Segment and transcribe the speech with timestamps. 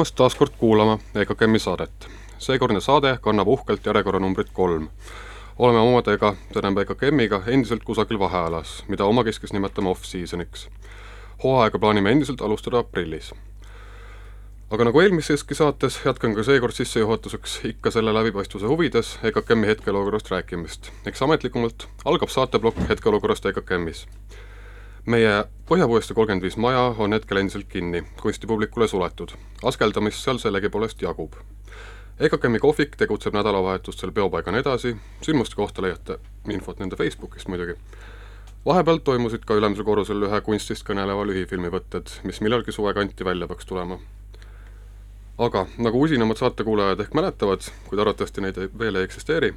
[0.00, 2.08] tulemast taas kord kuulama EKKM-i saadet.
[2.38, 4.88] seekordne saade kannab uhkelt järjekorranumbrit kolm.
[5.58, 10.68] oleme omadega, tähendab EKKM-iga endiselt kusagil vahealas, mida omakeskis nimetame off-season'iks.
[11.44, 13.34] hooaega plaanime endiselt alustada aprillis.
[14.70, 20.90] aga nagu eelmiseski saates, jätkan ka seekord sissejuhatuseks ikka selle läbipaistvuse huvides EKKM-i hetkeolukorrast rääkimist.
[21.06, 24.06] eks ametlikumalt algab saateplokk hetkeolukorrast EKKM-is
[25.06, 29.30] meie Põhja-Puiestee kolmkümmend viis maja on hetkel endiselt kinni, kunstipublikule suletud.
[29.64, 31.36] askeldamist seal sellegipoolest jagub.
[32.20, 37.76] EKKM-i kohvik tegutseb nädalavahetustel peopaigana edasi, sündmuste kohta leiate infot nende Facebookist muidugi.
[38.66, 43.66] vahepeal toimusid ka ülemisel korrusel ühe kunstist kõneleva lühifilmi võtted, mis millalgi suvekanti välja peaks
[43.66, 43.98] tulema.
[45.38, 49.54] aga nagu usinamad saatekuulajad ehk mäletavad, kuid arvatavasti neid veel ei eksisteeri,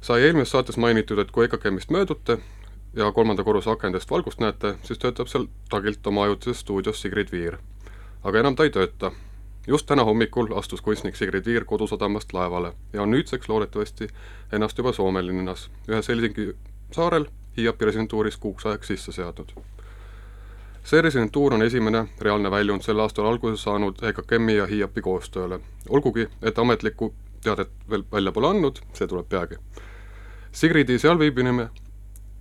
[0.00, 2.38] sai eelmises saates mainitud, et kui EKKM-ist möödute,
[2.96, 7.58] ja kolmanda korruse akendest valgust näete, siis töötab seal tagilt oma ajutises stuudios Sigrid Viir.
[8.24, 9.12] aga enam ta ei tööta.
[9.66, 14.08] just täna hommikul astus kunstnik Sigrid Viir kodusadamast laevale ja on nüüdseks loodetavasti
[14.52, 16.54] ennast juba Soome linnas, ühes Helsingi
[16.92, 19.52] saarel Hiiapi residentuuris kuuks ajaks sisse seadnud.
[20.84, 26.28] see residentuur on esimene reaalne väljund sel aastal alguse saanud EKKM-i ja Hiiapi koostööle, olgugi
[26.42, 29.56] et ametlikku teadet veel välja pole andnud, see tuleb peagi.
[30.52, 31.68] Sigridi seal viibimine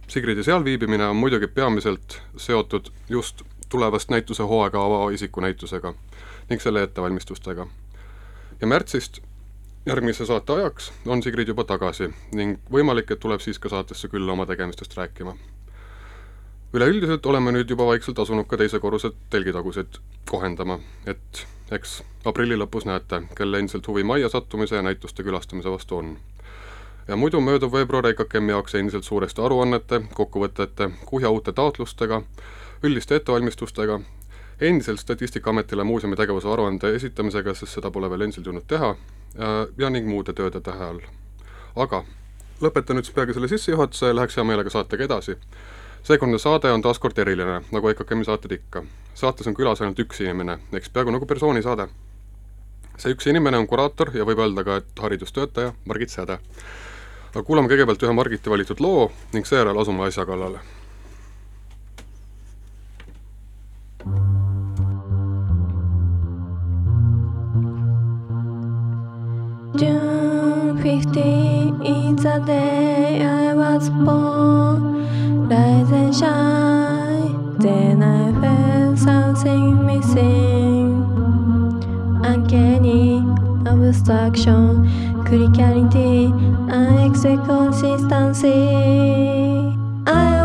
[0.09, 5.93] Sigridi seal viibimine on muidugi peamiselt seotud just tulevast näituse hooaega avava isiku näitusega
[6.49, 7.67] ning selle ettevalmistustega.
[8.61, 9.19] ja märtsist
[9.85, 14.31] järgmise saate ajaks on Sigrid juba tagasi ning võimalik, et tuleb siis ka saatesse külla
[14.31, 15.35] oma tegemistest rääkima.
[16.73, 22.89] üleüldiselt oleme nüüd juba vaikselt asunud ka teise korruse telgitaguseid kohendama, et eks aprilli lõpus
[22.89, 26.17] näete, kel endiselt huvi majja sattumise ja näituste külastamise vastu on
[27.09, 32.21] ja muidu möödub veebruar EKKM-i jaoks endiselt suureste aruannete, kokkuvõtete, kuhja uute taotlustega,
[32.85, 33.99] üldiste ettevalmistustega,
[34.61, 38.91] endiselt Statistikaametile muuseumi tegevuse aruande esitamisega, sest seda pole veel endiselt jõudnud teha,
[39.77, 40.99] ja ning muude tööde tähe all.
[41.75, 42.03] aga
[42.61, 45.37] lõpetan nüüd peagi selle sissejuhatuse ja läheks hea meelega saatega edasi.
[46.03, 48.83] seekordne saade on taas kord eriline, nagu EKKM-i saated ikka.
[49.15, 51.87] saates on külas ainult üks inimene, eks peaaegu nagu persoonisaade.
[52.97, 56.37] see üks inimene on kuraator ja võib öelda ka, et haridustöötaja Margit Säde
[57.29, 60.61] aga kuulame kõigepealt ühe Margiti valitud loo ning seejärel asume asja kallale.
[69.79, 75.05] June 15 is the day I was born.
[75.49, 77.57] Rise and shine.
[77.59, 81.05] Then I felt something missing.
[82.23, 83.23] Uncanny
[83.89, 84.85] abstraction,
[85.29, 86.33] criticality,
[86.71, 86.99] and
[87.45, 88.49] consistency.
[90.07, 90.38] I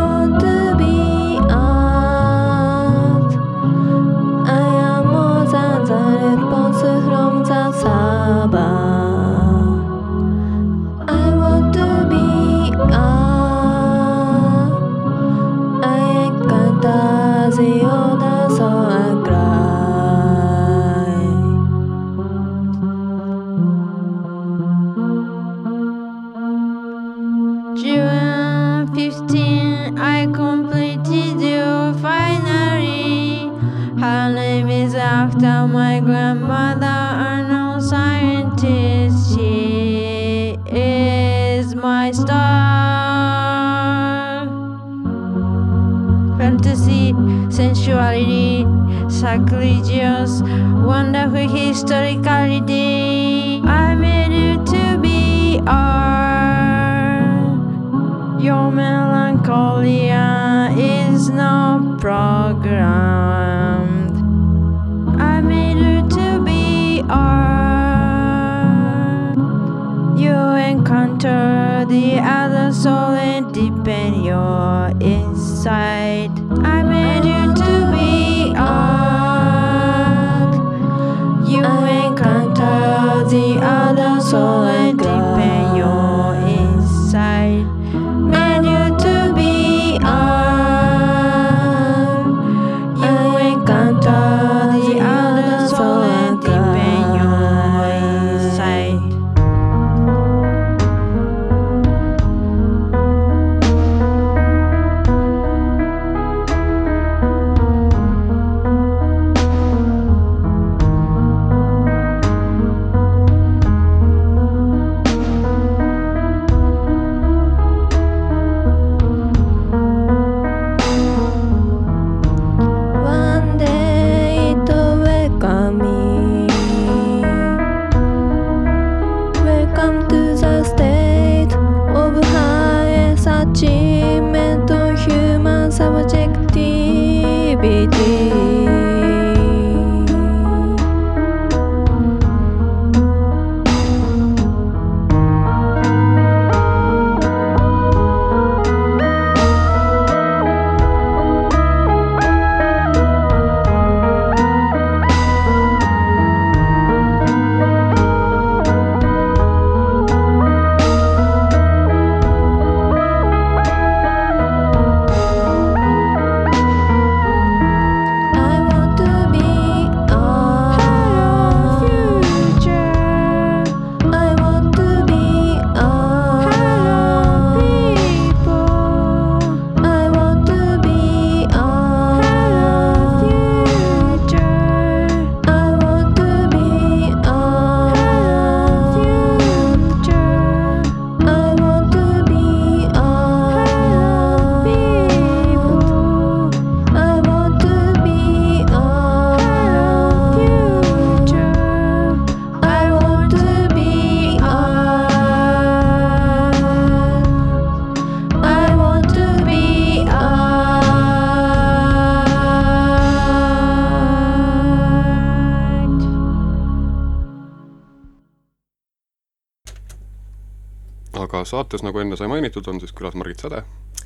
[221.45, 223.61] aga saates, nagu enne sai mainitud, on siis külas Margit Säde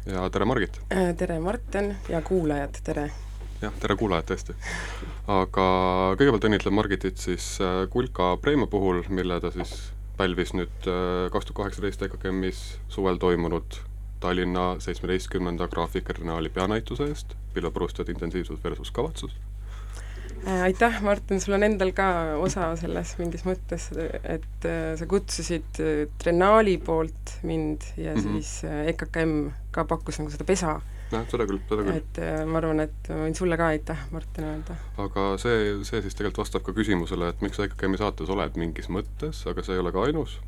[0.10, 0.82] ja tere, Margit!
[0.92, 3.06] Äh, tere, Martin ja kuulajad, tere!
[3.62, 4.56] jah, tere kuulajad tõesti!
[5.32, 5.68] aga
[6.20, 9.72] kõigepealt õnnitlen Margitit siis äh, Kulka preemia puhul, mille ta siis
[10.20, 13.80] pälvis nüüd äh, kaks tuhat kaheksateist EKKM-is suvel toimunud
[14.20, 19.32] Tallinna seitsmeteistkümnenda graafikariinaali peanäituse eest, Villu Pruusted intensiivsus versus kavatsus
[20.64, 22.06] aitäh, Martin, sul on endal ka
[22.40, 28.40] osa selles mingis mõttes, et äh, sa kutsusid äh, Triennaali poolt mind ja mm -hmm.
[28.40, 28.64] siis
[28.94, 30.80] EKKM ka pakkus nagu seda pesa.
[31.12, 31.98] jah, seda küll, seda küll.
[31.98, 34.76] et ma arvan, et ma võin sulle ka aitäh, Martin, öelda.
[34.98, 38.90] aga see, see siis tegelikult vastab ka küsimusele, et miks sa EKKM-i saates oled mingis
[38.90, 40.40] mõttes, aga see ei ole ka ainus,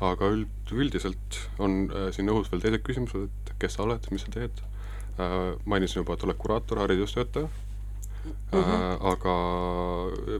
[0.00, 4.24] aga üld, üldiselt on äh, siin õhus veel teised küsimused, et kes sa oled, mis
[4.24, 4.62] sa teed
[5.20, 7.67] äh,, mainisin juba, et oled kuraator, haridustöötaja
[8.28, 8.94] Mm -hmm.
[9.12, 9.34] aga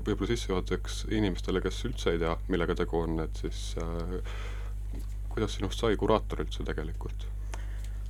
[0.04, 4.22] võib-olla sissejuhatuseks inimestele, kes üldse ei tea, millega tegu on, et siis äh,
[5.28, 7.26] kuidas sinust sai kuraator üldse tegelikult?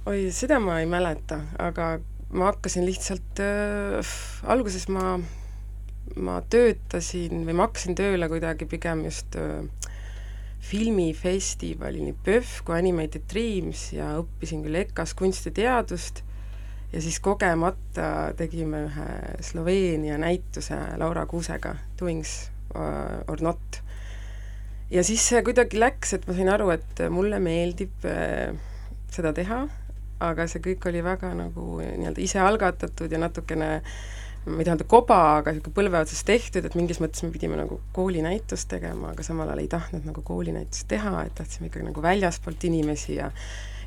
[0.07, 1.99] oi, seda ma ei mäleta, aga
[2.33, 4.15] ma hakkasin lihtsalt äh,,
[4.49, 5.19] alguses ma,
[6.17, 9.65] ma töötasin või ma hakkasin tööle kuidagi pigem just äh,
[10.69, 16.25] filmifestivalil, nii PÖFF kui Animated Dreams ja õppisin küll EKA-s kunstiteadust
[16.93, 19.09] ja siis kogemata tegime ühe
[19.45, 23.83] Sloveenia näituse Laura Kuusega, Doings uh, or not.
[24.91, 28.57] ja siis see kuidagi läks, et ma sain aru, et mulle meeldib äh,
[29.13, 29.67] seda teha,
[30.25, 33.69] aga see kõik oli väga nagu nii-öelda ise algatatud ja natukene
[34.49, 37.59] ma ei taha öelda koba, aga niisugune põlve otsas tehtud, et mingis mõttes me pidime
[37.59, 42.05] nagu koolinäitust tegema, aga samal ajal ei tahtnud nagu koolinäitust teha, et tahtsime ikkagi nagu
[42.05, 43.29] väljaspoolt inimesi ja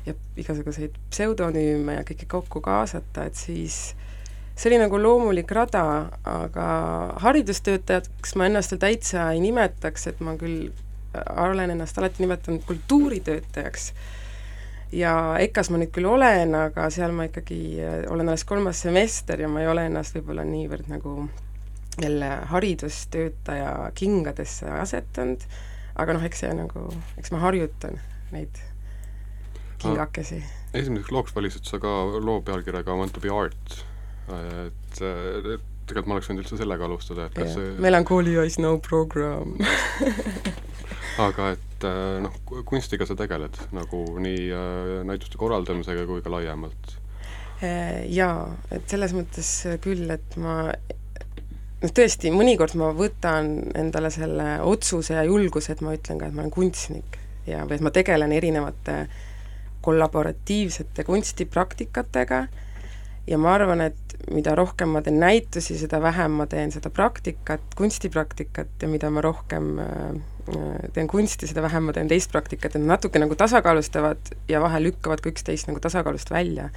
[0.06, 3.94] ja igasuguseid pseudonüüme ja kõike kokku kaasata, et siis
[4.56, 5.84] see oli nagu loomulik rada,
[6.28, 6.66] aga
[7.24, 10.72] haridustöötajaks ma ennast veel täitsa ei nimetaks, et ma küll
[11.36, 13.92] olen ennast alati nimetanud kultuuritöötajaks.
[14.92, 17.78] ja EKA-s ma nüüd küll olen, aga seal ma ikkagi
[18.12, 21.28] olen alles kolmas semester ja ma ei ole ennast võib-olla niivõrd nagu
[22.00, 25.44] jälle haridustöötaja kingadesse asetanud,
[25.96, 26.84] aga noh, eks see nagu,
[27.20, 27.96] eks ma harjutan
[28.32, 28.60] neid
[29.82, 30.42] kingakesi.
[30.74, 33.84] esimeseks looks valisid sa ka loo pealkirjaga Want to be art,
[34.32, 37.58] et tegelikult ma oleks võinud üldse sellega alustada, et kas yeah.
[37.58, 39.56] see melancholia is no program
[41.26, 41.86] aga et
[42.24, 46.96] noh, kunstiga sa tegeled nagu nii äh, näituste korraldamisega kui ka laiemalt?
[47.62, 49.50] Äh, jaa, et selles mõttes
[49.82, 55.96] küll, et ma noh, tõesti, mõnikord ma võtan endale selle otsuse ja julguse, et ma
[55.98, 59.20] ütlen ka, et ma olen kunstnik ja, või et ma tegelen erinevate äh,
[59.82, 62.46] kollaboratiivsete kunstipraktikatega
[63.26, 67.74] ja ma arvan, et mida rohkem ma teen näitusi, seda vähem ma teen seda praktikat,
[67.78, 72.82] kunstipraktikat ja mida ma rohkem äh, teen kunsti, seda vähem ma teen teist praktikat, et
[72.82, 76.70] nad natuke nagu tasakaalustavad ja vahel lükkavad ka üksteist nagu tasakaalust välja.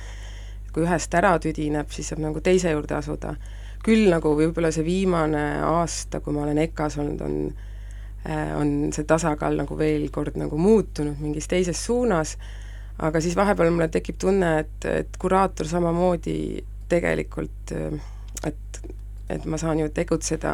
[0.76, 3.36] kui ühest ära tüdineb, siis saab nagu teise juurde asuda.
[3.86, 7.36] küll nagu võib-olla see viimane aasta, kui ma olen EKA-s olnud, on
[8.26, 12.38] äh, on see tasakaal nagu veel kord nagu muutunud mingis teises suunas
[13.04, 17.74] aga siis vahepeal mulle tekib tunne, et, et kuraator samamoodi tegelikult,
[18.46, 18.80] et,
[19.30, 20.54] et ma saan ju tegutseda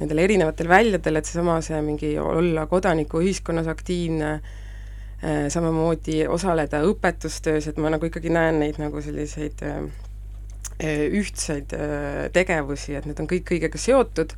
[0.00, 4.32] nendel erinevatel väljadel, et seesama, see mingi olla kodanikuühiskonnas aktiivne,
[5.52, 9.60] samamoodi osaleda õpetustöös, et ma nagu ikkagi näen neid nagu selliseid
[10.82, 11.76] ühtseid
[12.34, 14.34] tegevusi, et need on kõik kõigega seotud.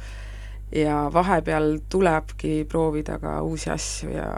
[0.74, 4.28] Ja vahepeal tulebki proovida ka uusi asju ja,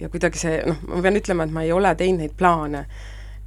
[0.00, 2.86] ja kuidagi see, noh, ma pean ütlema, et ma ei ole teinud neid plaane,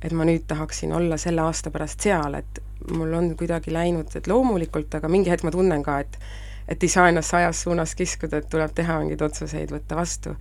[0.01, 2.62] et ma nüüd tahaksin olla selle aasta pärast seal, et
[2.96, 6.22] mul on kuidagi läinud, et loomulikult, aga mingi hetk ma tunnen ka, et
[6.70, 10.36] et ei saa ennast sajas suunas kiskuda, et tuleb teha mingeid otsuseid, võtta vastu.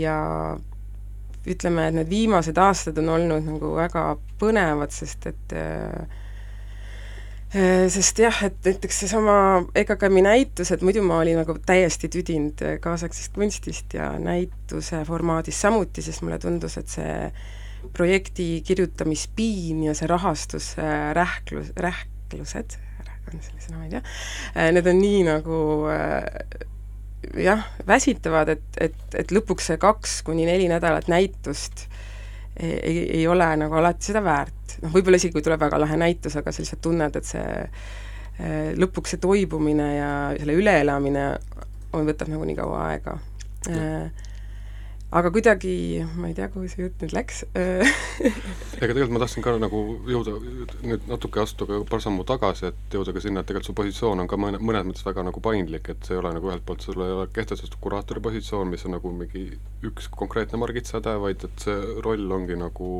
[0.00, 0.14] Ja
[1.48, 4.04] ütleme, et need viimased aastad on olnud nagu väga
[4.40, 6.16] põnevad, sest et äh,
[7.50, 9.32] sest jah, et näiteks seesama
[9.74, 16.04] EKKM-i näitus, et muidu ma olin nagu täiesti tüdinud kaasaegsest kunstist ja näituse formaadis samuti,
[16.06, 17.16] sest mulle tundus, et see
[17.96, 22.78] projekti kirjutamispiin ja see rahastuse rähklus, rähklused,
[23.30, 24.02] on selle sõna, ma ei tea,
[24.54, 26.24] äh, need on nii nagu äh,
[27.44, 31.86] jah, väsitavad, et, et, et lõpuks see kaks kuni neli nädalat näitust
[32.56, 34.78] ei, ei ole nagu alati seda väärt.
[34.82, 37.44] noh, võib-olla isegi, kui tuleb väga lahe näitus, aga sa lihtsalt tunned, et see
[38.40, 41.28] eh, lõpuks see toibumine ja selle üleelamine
[41.92, 43.18] on, võtab nagu nii kaua aega.
[45.10, 47.40] Aga kuidagi, ma ei tea, kuhu see jutt nüüd läks.
[47.50, 50.36] Ega tegelikult ma tahtsin ka nagu jõuda,
[50.86, 54.30] nüüd natuke astuda paar sammu tagasi, et jõuda ka sinna, et tegelikult su positsioon on
[54.30, 57.02] ka mõne, mõnes mõttes väga nagu paindlik, et see ei ole nagu ühelt poolt sul
[57.02, 59.48] ei ole kehtestatud kuraatori positsioon, mis on nagu mingi
[59.90, 62.92] üks konkreetne Margit Säde, vaid et see roll ongi nagu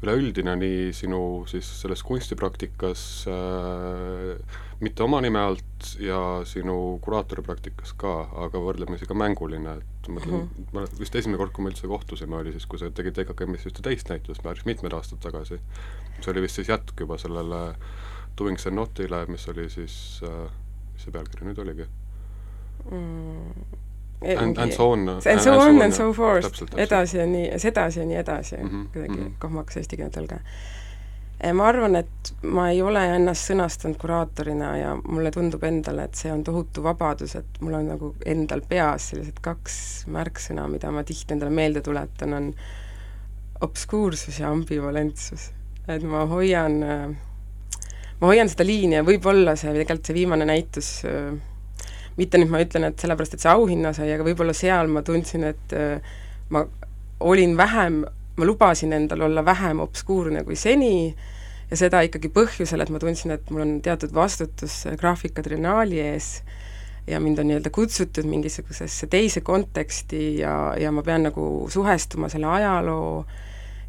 [0.00, 7.92] üleüldine nii sinu siis selles kunstipraktikas äh, mitte oma nime alt ja sinu kuraatori praktikas
[8.00, 8.12] ka,
[8.46, 10.70] aga võrdlemisi ka mänguline, et ma mõtlen mm, -hmm.
[10.76, 13.84] ma vist esimene kord, kui me üldse kohtusime, oli siis, kui sa tegid EKKM-is ühte
[13.84, 15.60] teist näitust päris mitmed aastad tagasi.
[16.20, 17.60] see oli vist siis jätk juba sellele
[18.38, 20.50] Doing Zenotile, mis oli siis äh,,
[20.94, 21.88] mis see pealkiri nüüd oligi
[22.90, 23.89] mm.?
[24.20, 25.08] And, and so on.
[25.08, 28.88] And so on and so forth, edasi ja nii, sedasi ja nii edasi mm, -hmm,
[28.92, 29.38] kuidagi mm -hmm.
[29.38, 30.40] kohmakas eestikeelne tõlge.
[31.54, 36.32] ma arvan, et ma ei ole ennast sõnastanud kuraatorina ja mulle tundub endale, et see
[36.32, 41.34] on tohutu vabadus, et mul on nagu endal peas sellised kaks märksõna, mida ma tihti
[41.34, 42.54] endale meelde tuletan, on
[43.60, 45.50] obskuursus ja ambivalentsus.
[45.88, 46.72] et ma hoian,
[48.20, 51.40] ma hoian seda liini ja võib-olla see, tegelikult see viimane näitus äh,
[52.20, 55.46] mitte nüüd ma ütlen, et sellepärast, et see auhinna sai, aga võib-olla seal ma tundsin,
[55.50, 56.16] et äh,
[56.52, 56.64] ma
[57.20, 58.02] olin vähem,
[58.36, 61.10] ma lubasin endal olla vähem obskuurne kui seni
[61.70, 66.40] ja seda ikkagi põhjusel, et ma tundsin, et mul on teatud vastutus graafika triennaali ees
[67.10, 72.46] ja mind on nii-öelda kutsutud mingisugusesse teise konteksti ja, ja ma pean nagu suhestuma selle
[72.46, 73.24] ajaloo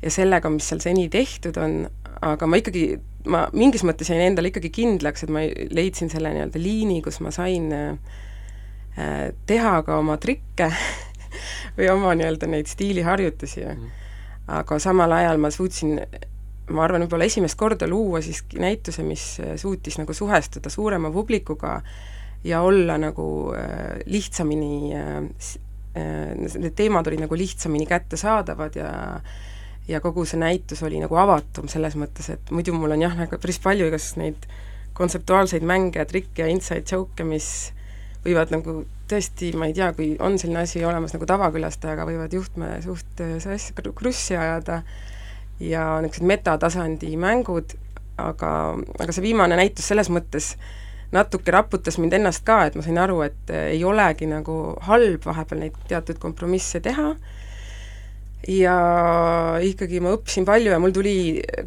[0.01, 1.83] ja sellega, mis seal seni tehtud on,
[2.25, 2.85] aga ma ikkagi,
[3.30, 5.44] ma mingis mõttes jäin endale ikkagi kindlaks, et ma
[5.75, 10.72] leidsin selle nii-öelda liini, kus ma sain äh, teha ka oma trikke
[11.78, 13.66] või oma nii-öelda neid stiiliharjutusi.
[13.68, 13.92] Mm..
[14.62, 16.00] aga samal ajal ma suutsin,
[16.72, 19.25] ma arvan, võib-olla esimest korda luua siiski näituse, mis
[19.62, 21.80] suutis nagu suhestuda suurema publikuga
[22.44, 25.18] ja olla nagu äh, lihtsamini äh,
[25.96, 29.40] äh, need teemad olid nagu lihtsamini kättesaadavad ja äh,
[29.91, 33.39] ja kogu see näitus oli nagu avatum selles mõttes, et muidu mul on jah, nagu
[33.41, 34.50] päris palju igasuguseid neid
[34.98, 37.48] kontseptuaalseid mänge, trikke ja inside joke'e, mis
[38.25, 38.81] võivad nagu
[39.12, 43.74] tõesti, ma ei tea, kui on selline asi olemas nagu tavakülastajaga, võivad juhtme suht sassi
[43.75, 44.81] krussi ajada
[45.62, 47.75] ja niisugused metatasandi mängud,
[48.21, 48.51] aga,
[49.00, 50.53] aga see viimane näitus selles mõttes
[51.12, 55.65] natuke raputas mind ennast ka, et ma sain aru, et ei olegi nagu halb vahepeal
[55.65, 57.12] neid teatud kompromisse teha,
[58.50, 58.75] ja
[59.62, 61.15] ikkagi ma õppisin palju ja mul tuli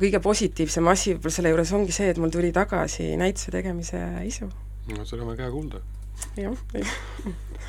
[0.01, 4.51] kõige positiivsem asi võib-olla selle juures ongi see, et mul tuli tagasi näituse tegemise isu.
[4.91, 5.83] no seda on väga hea kuulda.
[6.39, 6.55] jah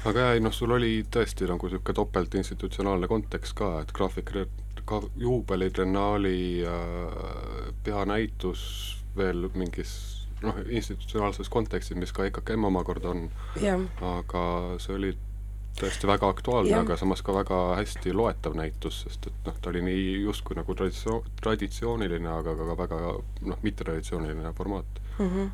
[0.06, 4.34] aga jah, ei noh, sul oli tõesti nagu niisugune topeltinstitutsionaalne kontekst ka, et graafik,
[4.86, 6.38] ka juubelitriennaali
[6.70, 8.66] äh, peanäitus
[9.18, 9.96] veel mingis
[10.44, 13.30] noh, institutsionaalses kontekstis, mis ka EKKM omakorda on,
[14.06, 14.44] aga
[14.84, 15.14] see oli
[15.80, 19.84] tõesti väga aktuaalne, aga samas ka väga hästi loetav näitus, sest et noh, ta oli
[19.86, 23.04] nii justkui nagu traditsioon, traditsiooniline, aga ka väga
[23.52, 25.04] noh, mittetraditsiooniline formaat.
[25.20, 25.30] Mm.
[25.30, 25.54] -hmm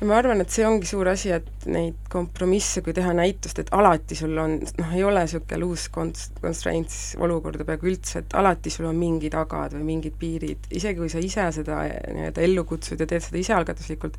[0.00, 3.70] ja ma arvan, et see ongi suur asi, et neid kompromisse, kui teha näitust, et
[3.76, 8.72] alati sul on, noh, ei ole niisugune loose const-, constraints olukorda peaaegu üldse, et alati
[8.74, 13.00] sul on mingid agad või mingid piirid, isegi kui sa ise seda nii-öelda ellu kutsud
[13.00, 14.18] ja teed seda isealgatuslikult,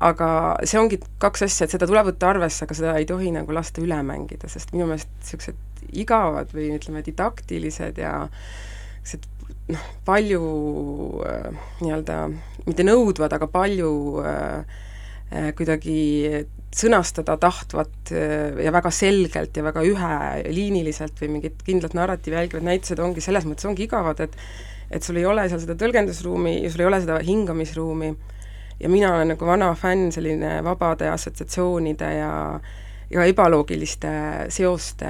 [0.00, 0.28] aga
[0.64, 3.82] see ongi kaks asja, et seda tuleb võtta arvesse, aga seda ei tohi nagu lasta
[3.84, 9.28] üle mängida, sest minu meelest niisugused igavad või ütleme, didaktilised ja niisugused
[9.70, 10.44] noh, palju
[11.26, 11.50] äh,
[11.82, 12.22] nii-öelda,
[12.66, 13.92] mitte nõudvad, aga palju
[14.24, 14.80] äh,
[15.30, 16.00] äh, kuidagi
[16.74, 23.02] sõnastada tahtvat äh, ja väga selgelt ja väga üheliiniliselt või mingit kindlat narratiivi jälgivad näitused
[23.02, 24.36] ongi selles mõttes, ongi igavad, et
[24.90, 28.08] et sul ei ole seal seda tõlgendusruumi ja sul ei ole seda hingamisruumi
[28.80, 32.32] ja mina olen nagu vana fänn selline vabade assotsiatsioonide ja
[33.10, 34.10] ja ebaloogiliste
[34.54, 35.08] seoste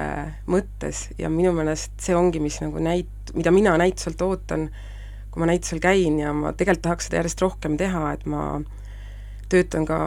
[0.49, 4.69] mõttes ja minu meelest see ongi, mis nagu näit-, mida mina näituselt ootan,
[5.31, 8.45] kui ma näitusel käin ja ma tegelikult tahaks seda järjest rohkem teha, et ma
[9.51, 9.99] töötan ka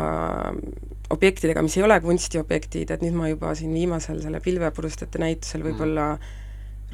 [1.14, 5.68] objektidega, mis ei ole kunstiobjektid, et nüüd ma juba siin viimasel selle pilvepurustajate näitusel mhm.
[5.70, 6.08] võib-olla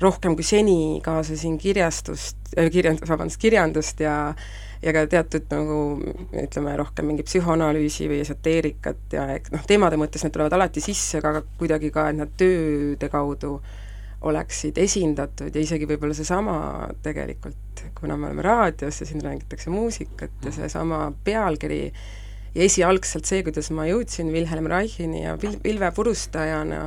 [0.01, 4.35] rohkem kui seni kaasasin kirjastust äh,, kirjand-, vabandust, kirjandust ja
[4.83, 5.77] ja ka teatud nagu
[6.43, 11.43] ütleme, rohkem mingi psühhoanalüüsi või esoteerikat ja noh, teemade mõttes need tulevad alati sisse, aga
[11.61, 13.59] kuidagi ka, et nad tööde kaudu
[14.31, 16.55] oleksid esindatud ja isegi võib-olla seesama
[17.05, 20.57] tegelikult, kuna me oleme raadios ja siin räägitakse muusikat ja mhm.
[20.59, 21.85] seesama pealkiri
[22.55, 26.83] ja esialgselt see, kuidas ma jõudsin Wilhelm Reichini ja pil-, pilvepurustajana,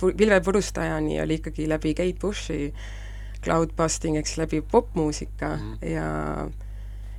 [0.00, 2.72] pilvepurustajani oli ikkagi läbi Kate Bushi
[3.42, 5.88] cloudbusting, eks läbi popmuusika mm -hmm.
[5.90, 6.48] ja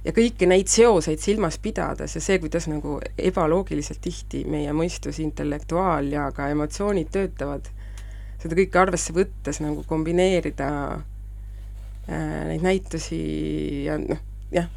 [0.03, 6.11] ja kõiki neid seoseid silmas pidades ja see, kuidas nagu ebaloogiliselt tihti meie mõistus, intellektuaal
[6.11, 7.69] ja ka emotsioonid töötavad,
[8.41, 13.23] seda kõike arvesse võttes nagu kombineerida äh, neid näitusi
[13.87, 14.19] ja noh,
[14.51, 14.67] jah,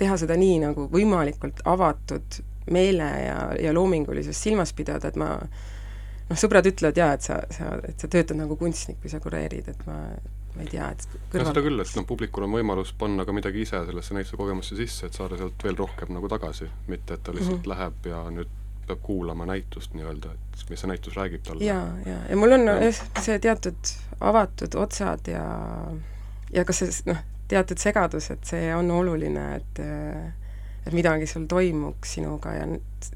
[0.00, 2.42] teha seda nii nagu võimalikult avatud
[2.74, 7.76] meele ja, ja loomingulisust silmas pidada, et ma noh, sõbrad ütlevad jaa, et sa, sa,
[7.86, 10.00] et sa töötad nagu kunstnik, kui sa kureerid, et ma
[10.54, 11.48] ma ei tea, et kõrval...
[11.50, 15.08] seda küll, et noh, publikul on võimalus panna ka midagi ise sellesse näituse kogemusse sisse,
[15.08, 17.72] et saada sealt veel rohkem nagu tagasi, mitte et ta lihtsalt mm -hmm.
[17.74, 21.64] läheb ja nüüd peab kuulama näitust nii-öelda, et mis see näitus räägib talle.
[21.64, 25.44] jaa, jaa, ja mul on jah, see teatud avatud otsad ja
[26.52, 29.80] ja ka see noh, teatud segadus, et see on oluline, et
[30.84, 32.66] et midagi sul toimuks sinuga ja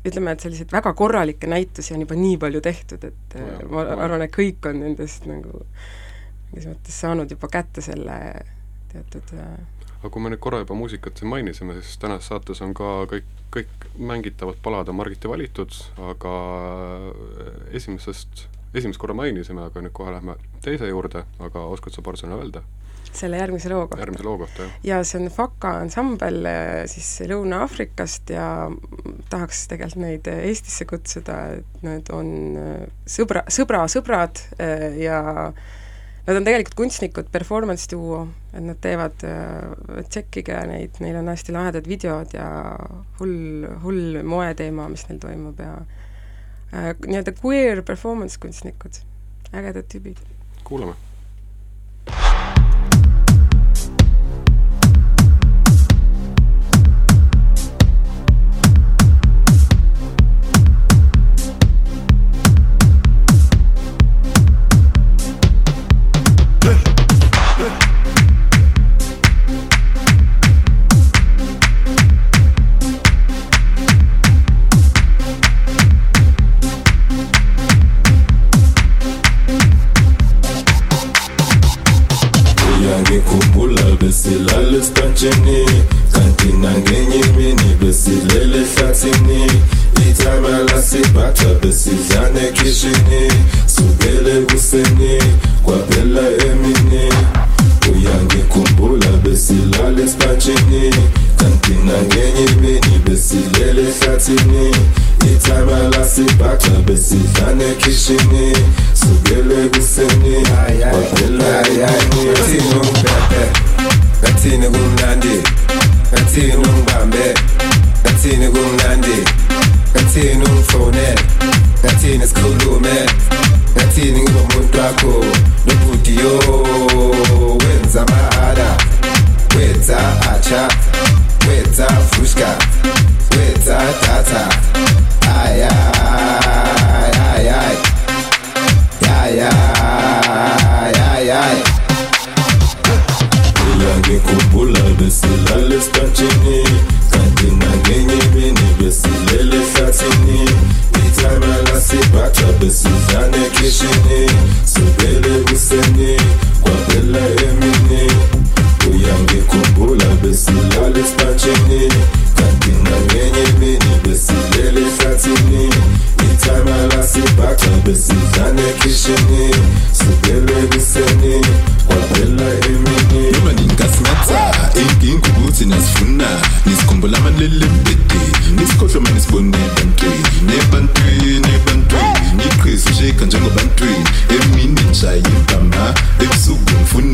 [0.08, 4.24] ütleme, et selliseid väga korralikke näitusi on juba nii palju tehtud, et no, ma arvan,
[4.24, 5.64] et kõik on nendest nagu
[6.50, 8.18] mingis mõttes saanud juba kätte selle
[8.92, 9.58] teatud äh,
[9.98, 13.28] aga kui me nüüd korra juba muusikat siin mainisime, siis tänases saates on ka kõik,
[13.54, 15.74] kõik mängitavad palad on Margiti valitud,
[16.12, 16.34] aga
[17.10, 18.46] äh, esimesest,
[18.78, 22.64] esimest korra mainisime, aga nüüd kohe lähme teise juurde, aga oskad sa paar sõna öelda?
[23.08, 24.02] selle järgmise loo kohta?
[24.02, 24.72] järgmise loo kohta, jah.
[24.84, 28.44] ja see on Faka ansambel äh, siis Lõuna-Aafrikast ja
[29.32, 32.30] tahaks tegelikult neid Eestisse kutsuda, et nad on
[33.08, 34.44] sõbra, sõbra sõbrad
[35.00, 35.74] ja äh,
[36.28, 41.56] Nad on tegelikult kunstnikud, performance duo, et nad teevad, äh, tšekkige neid, neil on hästi
[41.56, 42.50] lahedad videod ja
[43.16, 49.00] hull, hull moeteema, mis neil toimub ja äh, nii-öelda queer performance kunstnikud,
[49.56, 50.20] ägedad tüübid.
[50.68, 50.98] kuulame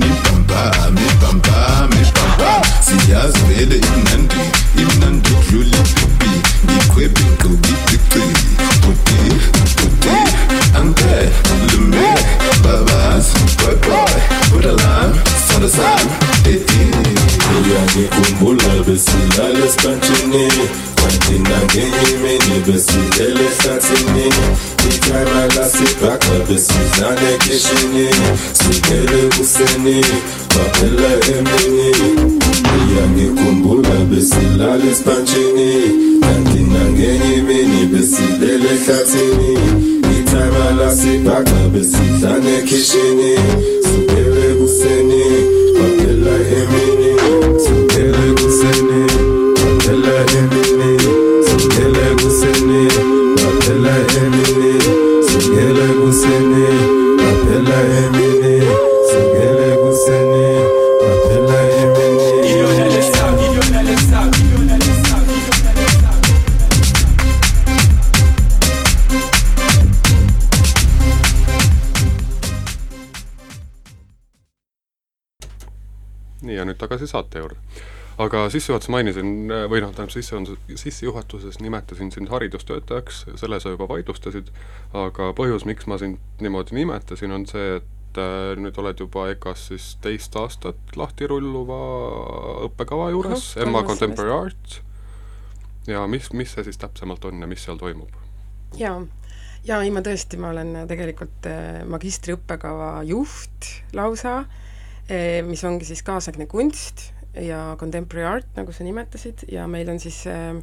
[0.00, 2.62] pampa, mi pampa, mi pampa.
[2.80, 4.42] Siyazi vele imnandi,
[4.78, 6.30] imnandi dluli pipi.
[6.64, 8.24] Ngikhwebe ngobidiqi,
[8.82, 9.18] tuti,
[9.76, 10.16] tuti.
[10.74, 11.30] Anke,
[11.72, 12.14] lume,
[12.62, 13.26] babas,
[13.58, 14.14] boy boy.
[14.50, 15.12] Budalam,
[15.48, 16.08] sanasam,
[16.44, 16.84] eti.
[17.54, 20.48] Uyangikhumbula besilala esipantshini
[21.00, 24.26] kwathina ngenye imini besidlele ehlathini
[24.88, 28.03] ithayima lasibhaqa besidlala ekishini
[78.54, 79.32] sissejuhatuses mainisin,
[79.70, 84.50] või noh, tähendab sissejuhatuses, sissejuhatuses nimetasin sind haridustöötajaks, selle sa juba vaidlustasid,
[84.96, 89.68] aga põhjus, miks ma sind niimoodi nimetasin, on see, et äh, nüüd oled juba EKA-s
[89.72, 91.80] siis teist aastat lahti rulluva
[92.68, 94.78] õppekava juures, Ahah, Emma kolmas Contemporary Art,
[95.90, 98.12] ja mis, mis see siis täpsemalt on ja mis seal toimub?
[98.78, 98.98] jaa,
[99.66, 104.44] jaa, ei ma tõesti, ma olen tegelikult äh, magistriõppekava juht lausa,
[105.44, 107.10] mis ongi siis kaasaegne kunst
[107.40, 110.54] ja contemporary art, nagu sa nimetasid, ja meil on siis äh,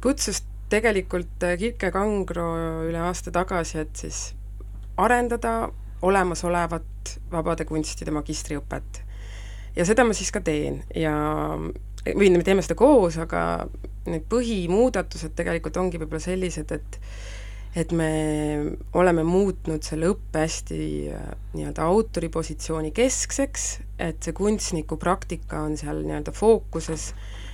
[0.00, 2.48] kutsus tegelikult äh, Kirke Kangro
[2.88, 4.22] üle aasta tagasi, et siis
[5.00, 5.70] arendada
[6.02, 9.02] olemasolevat vabade kunstide magistriõpet.
[9.76, 11.14] ja seda ma siis ka teen ja
[12.16, 13.68] või me teeme seda koos, aga
[14.08, 17.00] need põhimuudatused tegelikult ongi võib-olla sellised, et
[17.76, 18.10] et me
[18.96, 20.80] oleme muutnud selle õppe hästi
[21.12, 21.26] äh,
[21.56, 23.66] nii-öelda autori positsiooni keskseks,
[24.00, 27.12] et see kunstniku praktika on seal nii-öelda fookuses,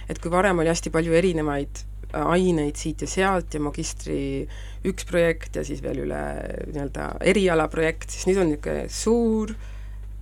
[0.08, 4.46] et kui varem oli hästi palju erinevaid äh, aineid siit ja sealt ja magistri
[4.86, 6.22] üks projekt ja siis veel üle
[6.70, 9.56] nii-öelda erialaprojekt, siis nüüd on niisugune suur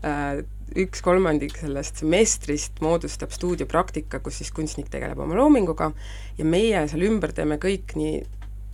[0.06, 5.90] äh, üks kolmandik sellest semestrist moodustab stuudiopraktika, kus siis kunstnik tegeleb oma loominguga
[6.38, 8.22] ja meie seal ümber teeme kõik nii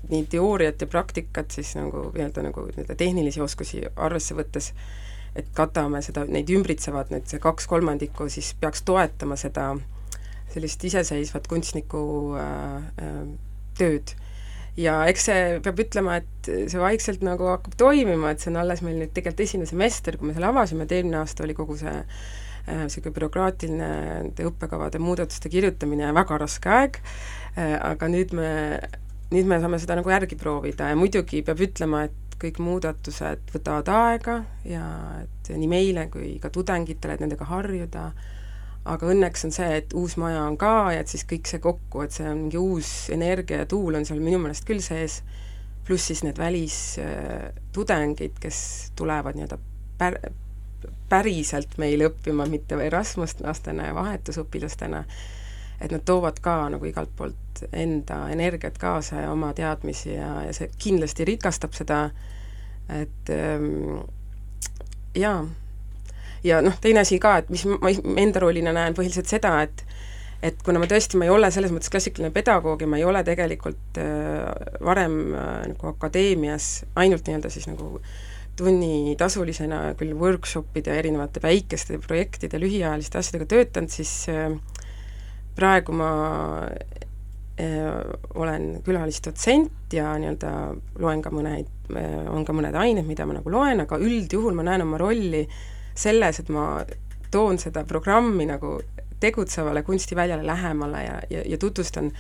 [0.09, 4.73] nii teooriat ja praktikat siis nagu nii-öelda nagu nii-öelda tehnilisi oskusi arvesse võttes,
[5.37, 9.73] et katame seda, neid ümbritsevad, need see kaks kolmandikku siis peaks toetama seda
[10.53, 12.01] sellist iseseisvat kunstniku
[12.41, 13.21] äh, äh,
[13.79, 14.15] tööd.
[14.79, 18.83] ja eks see, peab ütlema, et see vaikselt nagu hakkab toimima, et see on alles
[18.87, 21.97] meil nüüd tegelikult esimene semester, kui me selle avasime, et eelmine aasta oli kogu see
[22.69, 28.49] niisugune äh, bürokraatiline nende õppekavade muudatuste kirjutamine väga raske aeg äh,, aga nüüd me
[29.35, 33.89] nüüd me saame seda nagu järgi proovida ja muidugi peab ütlema, et kõik muudatused võtavad
[33.93, 34.39] aega
[34.69, 34.85] ja
[35.25, 38.05] et nii meile kui ka tudengitele, et nendega harjuda,
[38.89, 42.05] aga õnneks on see, et uus maja on ka ja et siis kõik see kokku,
[42.05, 45.21] et see on mingi uus energia ja tuul on seal minu meelest küll sees,
[45.89, 48.61] pluss siis need välistudengid, kes
[48.97, 49.59] tulevad nii-öelda
[50.01, 50.21] pär-,
[51.11, 55.03] päriselt meile õppima, mitte Erasmus-lastena ja vahetusõpilastena,
[55.81, 60.53] et nad toovad ka nagu igalt poolt enda energiat kaasa ja oma teadmisi ja, ja
[60.57, 62.09] see kindlasti rikastab seda,
[62.89, 64.01] et ähm,
[65.17, 65.43] jaa.
[66.45, 69.85] ja noh, teine asi ka, et mis ma enda rollina näen põhiliselt seda, et
[70.43, 73.25] et kuna ma tõesti, ma ei ole selles mõttes klassikaline pedagoog ja ma ei ole
[73.27, 74.45] tegelikult äh,
[74.87, 77.99] varem äh, nagu akadeemias ainult nii-öelda siis nagu
[78.59, 84.55] tunnitasulisena küll workshopide ja erinevate väikeste projektide, lühiajaliste asjadega töötanud, siis äh,
[85.59, 86.11] praegu ma
[88.35, 90.53] olen külalisdotsent ja nii-öelda
[91.03, 91.67] loen ka mõneid
[91.97, 95.43] äh,, on ka mõned ained, mida ma nagu loen, aga üldjuhul ma näen oma rolli
[95.99, 96.85] selles, et ma
[97.35, 98.77] toon seda programmi nagu
[99.21, 102.13] tegutsevale kunstiväljale lähemale ja, ja, ja tutvustan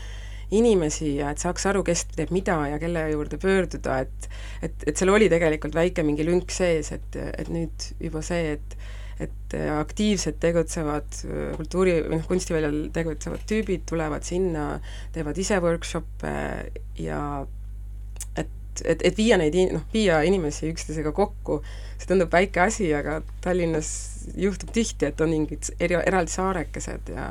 [0.51, 4.29] inimesi ja et saaks aru, kes teeb mida ja kelle juurde pöörduda, et
[4.62, 8.79] et, et seal oli tegelikult väike mingi lünk sees, et, et nüüd juba see, et
[9.19, 11.21] et aktiivsed tegutsevad
[11.59, 14.79] kultuuri, või noh, kunstiväljal tegutsevad tüübid tulevad sinna,
[15.15, 16.35] teevad ise workshop'e
[17.03, 17.23] ja
[18.39, 18.53] et,
[18.85, 21.61] et, et viia neid, noh, viia inimesi üksteisega kokku,
[21.97, 23.91] see tundub väike asi, aga Tallinnas
[24.39, 27.29] juhtub tihti, et on mingid eri, eraldi saarekesed ja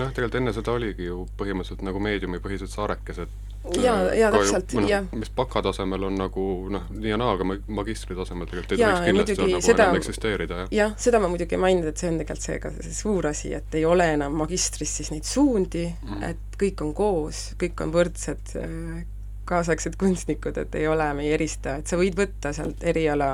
[0.00, 3.32] noh, tegelikult enne seda oligi ju põhimõtteliselt nagu meediumipõhised saarekesed,
[3.80, 5.06] jaa, jaa, täpselt, noh, jah.
[5.16, 9.36] mis bakatasemel on nagu noh, nii ja naa, aga magistri tasemel tegelikult ei tohiks kindlasti
[9.36, 10.70] muidugi nagu seda- enam eksisteerida, jah.
[10.78, 13.52] jah, seda ma muidugi ei maininud, et see on tegelikult see ka see suur asi,
[13.56, 17.92] et ei ole enam magistris siis neid suundi mm, et kõik on koos, kõik on
[17.94, 19.02] võrdsed äh,
[19.50, 23.30] kaasaegsed kunstnikud, et ei ole, me ei erista, et sa võid võtta sealt eriala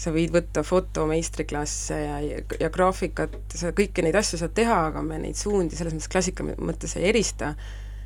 [0.00, 4.86] sa võid võtta foto meistriklasse ja, ja, ja graafikat, sa kõiki neid asju saad teha,
[4.88, 7.52] aga me neid suundi selles mõttes klassika mõttes ei erista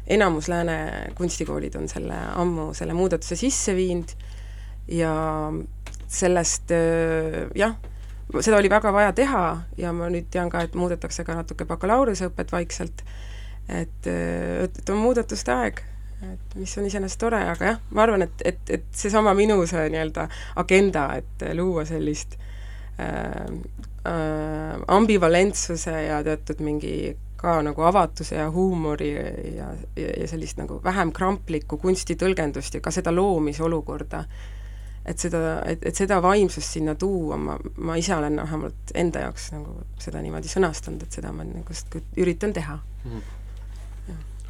[0.06, 0.76] enamus lääne
[1.16, 4.12] kunstikoolid on selle ammu, selle muudatuse sisse viinud
[4.88, 5.14] ja
[6.08, 6.72] sellest
[7.56, 7.76] jah,
[8.40, 9.44] seda oli väga vaja teha
[9.78, 13.04] ja ma nüüd tean ka, et muudetakse ka natuke bakalaureuseõpet vaikselt,
[13.68, 15.82] et, et on muudatuste aeg,
[16.32, 19.88] et mis on iseenesest tore, aga jah, ma arvan, et, et, et seesama minu see
[19.92, 20.28] nii-öelda
[20.60, 22.38] agenda, et luua sellist
[23.00, 23.44] äh,
[24.08, 26.94] äh, ambivalentsuse ja teatud mingi
[27.44, 32.92] ka nagu avatuse ja huumori ja, ja, ja sellist nagu vähem kramplikku kunstitõlgendust ja ka
[32.94, 34.24] seda loomisolukorda,
[35.04, 39.50] et seda, et, et seda vaimsust sinna tuua, ma, ma ise olen vähemalt enda jaoks
[39.52, 41.80] nagu seda niimoodi sõnastanud, et seda ma nagu
[42.16, 43.10] üritan teha mm.
[43.10, 43.43] -hmm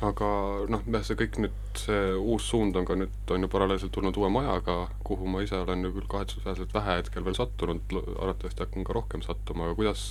[0.04, 0.28] aga
[0.70, 4.16] noh, jah, see kõik nüüd, see uus suund on ka nüüd, on ju paralleelselt tulnud
[4.20, 8.86] uue majaga, kuhu ma ise olen ju küll kahetsusväärselt vähe hetkel veel sattunud, arvatavasti hakkan
[8.86, 10.04] ka rohkem sattuma, aga kuidas,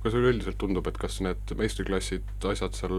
[0.00, 2.96] kuidas üleüldiselt tundub, et kas need meistriklassid, asjad seal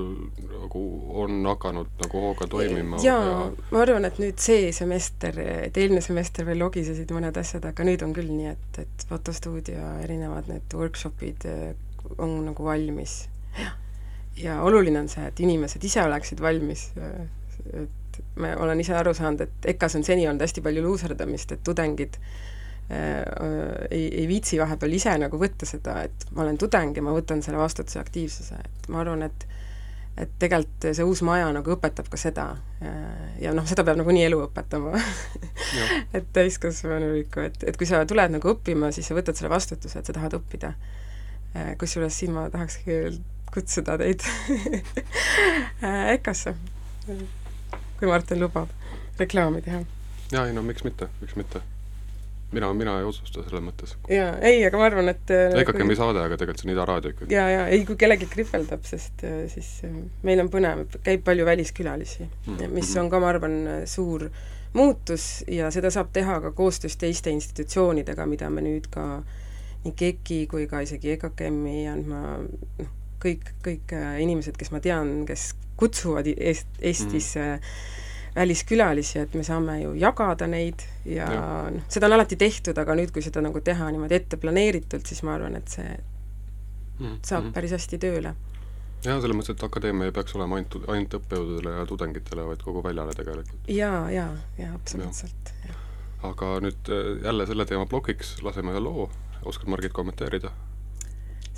[0.51, 0.85] nagu
[1.23, 3.01] on hakanud nagu hooga toimima?
[3.05, 3.37] jaa ja...,
[3.73, 5.37] ma arvan, et nüüd see semester,
[5.67, 9.93] et eelmine semester veel logisesid mõned asjad, aga nüüd on küll nii, et, et fotostuudio
[10.05, 11.69] erinevad need workshopid eh,
[12.17, 13.23] on nagu valmis,
[13.59, 13.77] jah
[14.37, 16.89] ja oluline on see, et inimesed ise oleksid valmis,
[17.73, 21.63] et ma olen ise aru saanud, et EKA-s on seni olnud hästi palju luuserdamist, et
[21.67, 23.23] tudengid äh,
[23.89, 27.43] ei, ei viitsi vahepeal ise nagu võtta seda, et ma olen tudeng ja ma võtan
[27.43, 29.47] selle vastutuse aktiivsuse, et ma arvan, et
[30.19, 32.45] et tegelikult see uus maja nagu õpetab ka seda.
[33.41, 34.99] Ja noh, seda peab nagunii elu õpetama.
[36.17, 40.09] Et täiskasvanulikku, et, et kui sa tuled nagu õppima, siis sa võtad selle vastutuse, et
[40.09, 40.73] sa tahad õppida.
[41.79, 42.97] kusjuures siin ma tahakski
[43.53, 44.23] kutsuda teid
[46.15, 46.55] EKA-sse,
[47.99, 48.71] kui Martin lubab
[49.19, 49.83] reklaami teha.
[50.31, 51.61] jaa, ei no miks mitte, miks mitte.
[52.51, 53.95] mina, mina ei otsusta selles mõttes.
[54.11, 55.99] jaa, ei, aga ma arvan, et EKKM-i kui...
[55.99, 57.35] saade, aga tegelikult see on Ida Raadio ikkagi.
[57.35, 61.47] jaa, jaa, ei kui kellelgi kripeldab, sest äh, siis äh, meil on põnev, käib palju
[61.47, 63.59] väliskülalisi mm, mis on ka, ma arvan,
[63.89, 64.29] suur
[64.73, 69.05] muutus ja seda saab teha ka koostöös teiste institutsioonidega, mida me nüüd ka
[69.83, 75.21] nii KEK-i kui ka isegi EKKM-i andma noh, kõik, kõik äh, inimesed, kes ma tean,
[75.29, 77.71] kes kutsuvad Eest, Eestisse mm.
[78.35, 81.41] väliskülalisi, et me saame ju jagada neid ja, ja.
[81.73, 85.23] noh, seda on alati tehtud, aga nüüd, kui seda nagu teha niimoodi ette planeeritult, siis
[85.27, 87.19] ma arvan, et see mm.
[87.25, 87.53] saab mm.
[87.57, 88.35] päris hästi tööle
[89.05, 92.83] jah, selles mõttes, et akadeemia ei peaks olema ainult, ainult õppejõududele ja tudengitele, vaid kogu
[92.85, 93.69] väljale tegelikult.
[93.71, 95.77] jaa, jaa, jaa, absoluutselt ja..
[96.29, 99.09] aga nüüd äh, jälle selle teema plokiks laseme ühe loo,
[99.45, 100.53] oskad Margit kommenteerida?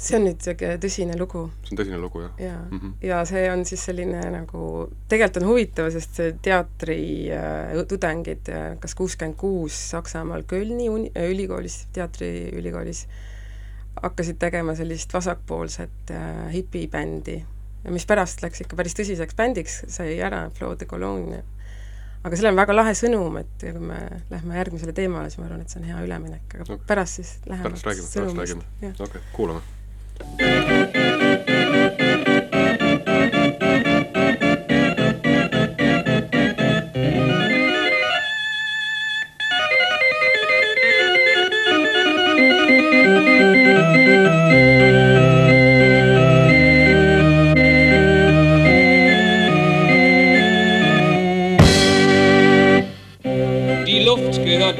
[0.04, 1.44] See on nüüd niisugune tõsine lugu.
[1.64, 2.34] see on tõsine lugu, jah?
[2.42, 2.94] jaa mm, -hmm.
[3.08, 4.64] ja see on siis selline nagu,
[5.12, 11.12] tegelikult on huvitav, sest see teatri äh, tudengid äh, kas kuuskümmend kuus Saksamaal Kölni uni-,
[11.16, 13.08] äh, ülikoolis, teatriülikoolis,
[14.02, 17.40] hakkasid tegema sellist vasakpoolset äh, hipibändi,
[17.90, 21.44] mis pärast läks ikka päris tõsiseks bändiks, sai ära Flo de Cologne.
[22.24, 24.00] aga sellel on väga lahe sõnum, et kui me
[24.32, 27.38] lähme järgmisele teemale, siis ma arvan, et see on hea üleminek, aga no, pärast siis
[27.46, 29.73] läheme pärast räägime, pärast räägime, okei okay,, kuulame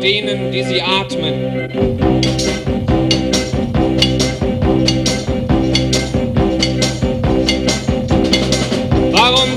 [0.04, 2.73] denen, die sie atmen.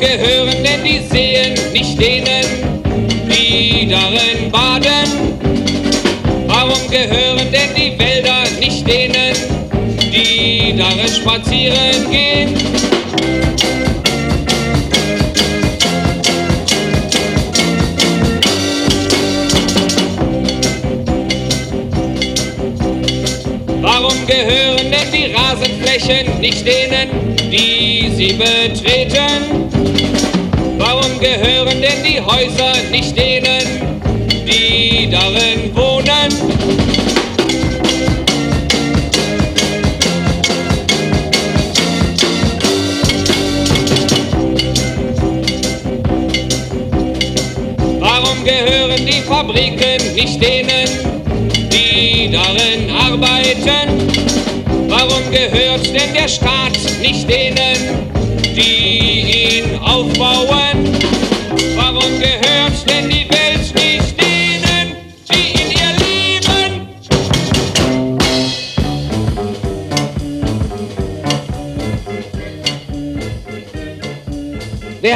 [0.00, 2.44] Gehören denn die Seen nicht denen,
[3.28, 5.36] die darin baden?
[6.46, 9.34] Warum gehören denn die Wälder nicht denen,
[10.00, 12.54] die darin spazieren gehen?
[23.80, 29.75] Warum gehören denn die Rasenflächen nicht denen, die sie betreten?
[31.18, 33.62] Gehören denn die Häuser nicht denen,
[34.46, 36.30] die darin wohnen?
[47.98, 50.88] Warum gehören die Fabriken nicht denen,
[51.72, 54.10] die darin arbeiten?
[54.88, 57.75] Warum gehört denn der Staat nicht denen,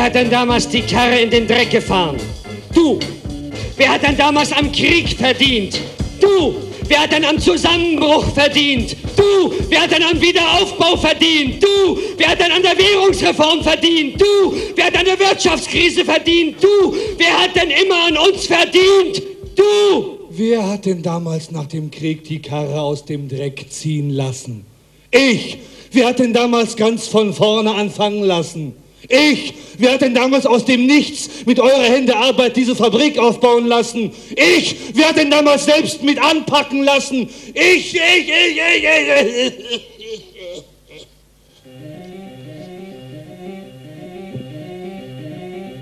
[0.01, 2.17] Wer hat denn damals die Karre in den Dreck gefahren?
[2.75, 2.99] Du!
[3.77, 5.79] Wer hat denn damals am Krieg verdient?
[6.19, 6.55] Du!
[6.89, 8.97] Wer hat denn am Zusammenbruch verdient?
[9.15, 9.53] Du!
[9.69, 11.63] Wer hat denn am Wiederaufbau verdient?
[11.63, 11.99] Du!
[12.17, 14.19] Wer hat denn an der Währungsreform verdient?
[14.19, 14.55] Du!
[14.75, 16.57] Wer hat an der Wirtschaftskrise verdient?
[16.65, 16.95] Du!
[17.19, 19.23] Wer hat denn immer an uns verdient?
[19.55, 20.19] Du!
[20.31, 24.65] Wer hat denn damals nach dem Krieg die Karre aus dem Dreck ziehen lassen?
[25.11, 25.59] Ich!
[25.93, 28.80] Wer hat denn damals ganz von vorne anfangen lassen?
[29.11, 29.55] Ich!
[29.77, 34.13] Wer hat denn damals aus dem Nichts mit eurer Hände Arbeit diese Fabrik aufbauen lassen?
[34.37, 34.77] Ich!
[34.95, 37.29] Wer hat denn damals selbst mit anpacken lassen?
[37.55, 39.91] Ich, ich, ich, ich, ich, ich.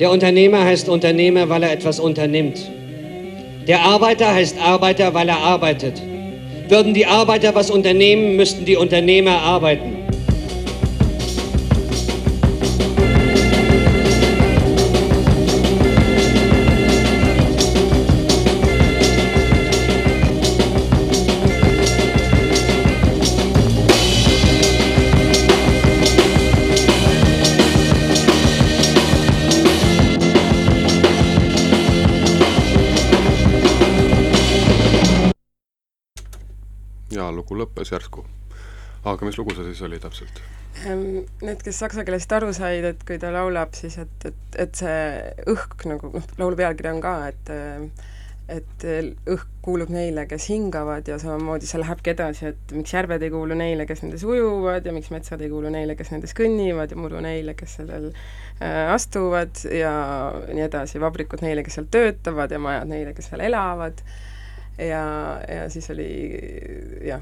[0.00, 2.58] Der Unternehmer heißt Unternehmer, weil er etwas unternimmt.
[3.66, 6.00] Der Arbeiter heißt Arbeiter, weil er arbeitet.
[6.68, 9.97] Würden die Arbeiter was unternehmen, müssten die Unternehmer arbeiten.
[37.48, 38.24] Lugu lõppes järsku.
[39.08, 40.42] aga mis lugu see siis oli täpselt?
[40.84, 45.00] Need, kes saksa keelest aru said, et kui ta laulab, siis et, et, et see
[45.48, 47.52] õhk nagu, noh, laulu pealkiri on ka, et
[48.48, 48.84] et
[49.28, 53.56] õhk kuulub neile, kes hingavad ja samamoodi see lähebki edasi, et miks järved ei kuulu
[53.58, 57.20] neile, kes nendes ujuvad ja miks metsad ei kuulu neile, kes nendes kõnnivad ja muru
[57.20, 59.92] neile, kes sellel äh, astuvad ja
[60.48, 64.00] nii edasi, vabrikud neile, kes seal töötavad ja majad neile, kes seal elavad
[64.80, 65.04] ja,
[65.44, 66.08] ja siis oli
[67.04, 67.20] jah,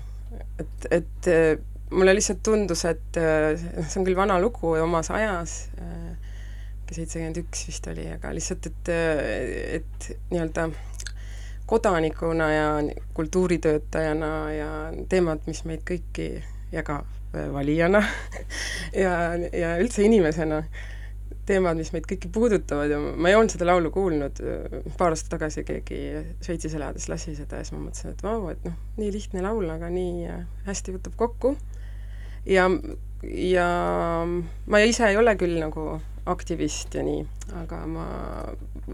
[0.59, 1.59] et, et äh,
[1.91, 5.59] mulle lihtsalt tundus, et äh, see on küll vana lugu ja omas ajas,
[6.87, 8.91] seitsekümmend üks vist oli, aga lihtsalt, et,
[9.81, 10.69] et nii-öelda
[11.67, 12.67] kodanikuna ja
[13.15, 14.69] kultuuritöötajana ja
[15.11, 16.29] teemad, mis meid kõiki
[16.73, 17.01] ja ka
[17.53, 18.03] valijana
[19.05, 20.63] ja, ja üldse inimesena,
[21.47, 24.41] teemad, mis meid kõiki puudutavad ja ma ei olnud seda laulu kuulnud,
[24.99, 26.01] paar aastat tagasi keegi
[26.45, 29.69] Šveitsis elades lasi seda ja siis ma mõtlesin, et vau, et noh, nii lihtne laul,
[29.73, 30.27] aga nii
[30.67, 31.57] hästi võtab kokku.
[32.47, 32.69] ja,
[33.23, 33.71] ja
[34.27, 37.23] ma ise ei ole küll nagu aktivist ja nii,
[37.63, 38.07] aga ma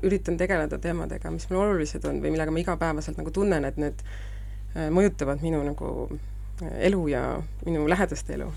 [0.04, 4.02] üritan tegeleda teemadega, mis mulle olulised on või millega ma igapäevaselt nagu tunnen, et need
[4.04, 7.24] äh, mõjutavad minu nagu äh, elu ja
[7.66, 8.50] minu lähedaste elu.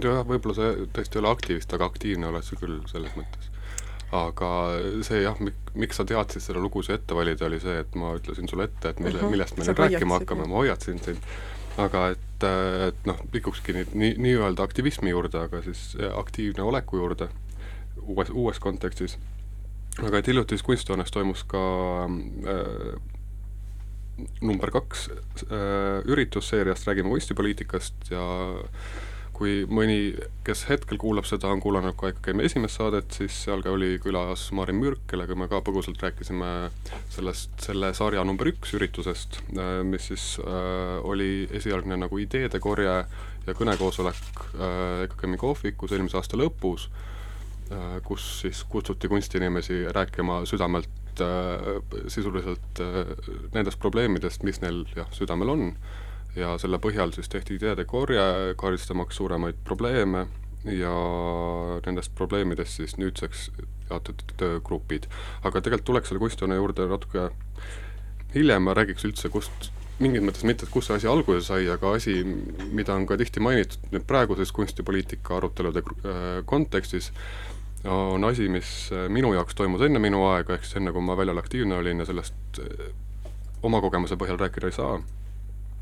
[0.00, 3.50] Jah, võib-olla sa tõesti ei ole aktivist, aga aktiivne oled sa küll selles mõttes.
[4.12, 4.48] aga
[5.06, 8.12] see jah, mik-, miks sa teadsid seda lugu siia ette valida, oli see, et ma
[8.18, 9.32] ütlesin sulle ette, et mille uh, -huh.
[9.32, 11.30] millest me sa nüüd rääkima hakkame, ma hoiatasin sind,
[11.80, 12.44] aga et,
[12.88, 17.28] et noh, liikukski nüüd nii, nii-öelda aktivismi juurde, aga siis aktiivne oleku juurde
[18.02, 19.18] uues, uues kontekstis.
[20.02, 21.62] aga et hiljuti siis Kunsthoones toimus ka
[22.08, 23.00] äh,
[24.40, 28.22] number kaks äh, üritus seeriast Räägime kunstipoliitikast ja
[29.42, 30.14] kui mõni,
[30.46, 34.46] kes hetkel kuulab seda, on kuulanud ka ikkagi esimest saadet, siis seal ka oli külas
[34.54, 36.70] Marin Mürk, kellega me ka põgusalt rääkisime
[37.10, 43.00] sellest, selle sarja number üks üritusest, äh, mis siis äh, oli esialgne nagu ideede korje
[43.42, 47.08] ja kõnekoosolek äh, EKKM-i kohvikus eelmise aasta lõpus äh,,
[47.72, 53.12] Äh, kus siis kutsuti kunstiinimesi rääkima südamelt äh, sisuliselt äh,
[53.54, 55.62] nendest probleemidest, mis neil jah, südamel on,
[56.36, 58.22] ja selle põhjal siis tehti ideede korje,
[58.60, 60.26] kaardistamaks suuremaid probleeme
[60.64, 60.94] ja
[61.86, 63.50] nendest probleemidest siis nüüdseks
[63.90, 65.08] jaotatud töögrupid.
[65.42, 67.28] aga tegelikult tuleks selle kunstihoone juurde natuke
[68.34, 69.72] hiljem, ma räägiks üldse, kust
[70.02, 72.22] mingis mõttes mitte, et kust see asi alguse sai, aga asi,
[72.72, 75.82] mida on ka tihti mainitud nüüd praeguses kunstipoliitika arutelude
[76.48, 77.12] kontekstis,
[77.84, 81.16] on asi, mis äh, minu jaoks toimus enne minu aega, ehk siis enne, kui ma
[81.18, 82.92] väljal aktiivne olin ja sellest äh,
[83.66, 85.00] oma kogemuse põhjal rääkida ei saa,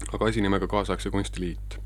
[0.09, 1.79] aga asi nimega Kaasaegse Kunstiliit.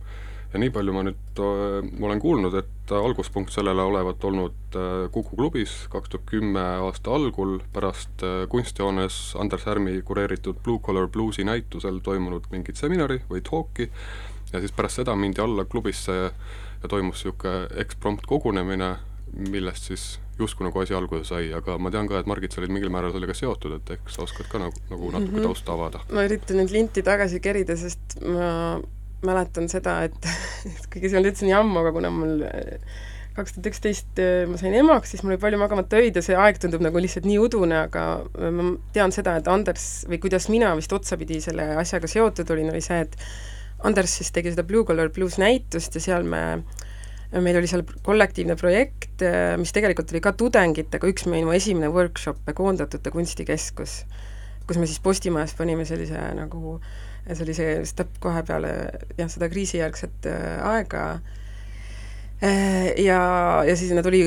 [0.55, 4.77] ja nii palju ma nüüd äh, ma olen kuulnud, et alguspunkt sellele olevat olnud
[5.11, 11.45] Kuku klubis kaks tuhat kümme aasta algul, pärast kunstihoones Anders Härmi kureeritud Blue Collar Bluesi
[11.45, 13.89] näitusel toimunud mingit seminari või talk'i,
[14.53, 16.15] ja siis pärast seda mindi alla klubisse
[16.85, 18.95] ja toimus niisugune eksprompt kogunemine,
[19.51, 20.05] millest siis
[20.39, 23.15] justkui nagu asi alguse sai, aga ma tean ka, et Margit, sa olid mingil määral
[23.15, 25.49] sellega seotud, et ehk sa oskad ka nagu, nagu natuke mm -hmm.
[25.49, 26.03] tausta avada?
[26.11, 28.81] ma üritan nüüd linti tagasi kerida, sest ma
[29.25, 30.31] mäletan seda, et
[30.93, 32.79] kuigi see on üldse nii ammu, aga kuna mul äh,
[33.35, 36.37] kaks tuhat üksteist äh, ma sain emaks, siis mul oli palju magamata öid ja see
[36.39, 38.05] aeg tundub nagu lihtsalt nii udune, aga
[38.59, 42.83] ma tean seda, et Anders või kuidas mina vist otsapidi selle asjaga seotud olin, oli
[42.85, 43.17] see, et
[43.85, 46.63] Anders siis tegi seda Blue Collar Blues näitust ja seal me
[47.43, 49.25] meil oli seal kollektiivne projekt,
[49.59, 54.03] mis tegelikult oli ka tudengitega üks minu esimene workshop Koondatute Kunstikeskus,
[54.69, 56.79] kus me siis Postimajas panime sellise nagu,
[57.27, 58.73] sellise step kohe peale
[59.19, 61.05] jah, seda kriisijärgset äh, aega.
[62.45, 63.21] Äh, ja,
[63.67, 64.25] ja siis nad oli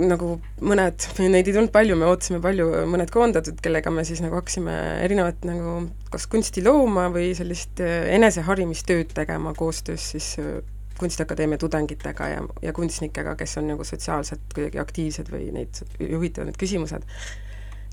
[0.00, 4.38] nagu mõned, neid ei tulnud palju, me ootasime palju, mõned koondatud, kellega me siis nagu
[4.38, 10.34] hakkasime erinevat nagu kas kunsti looma või sellist äh, eneseharimistööd tegema koostöös siis
[11.00, 16.58] Kunstiakadeemia tudengitega ja, ja kunstnikega, kes on nagu sotsiaalselt kuidagi aktiivsed või neid huvitavad need
[16.60, 17.06] küsimused.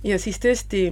[0.03, 0.89] ja siis tõesti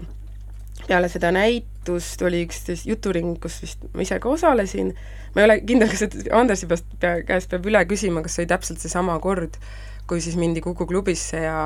[0.87, 4.93] peale seda näitust oli üks juturing, kus vist ma ise ka osalesin,
[5.35, 6.05] ma ei ole kindel, kas
[6.35, 9.59] Andersi peast, pea, käest peab üle küsima, kas see oli täpselt seesama kord,
[10.07, 11.59] kui siis mindi Kuku klubisse ja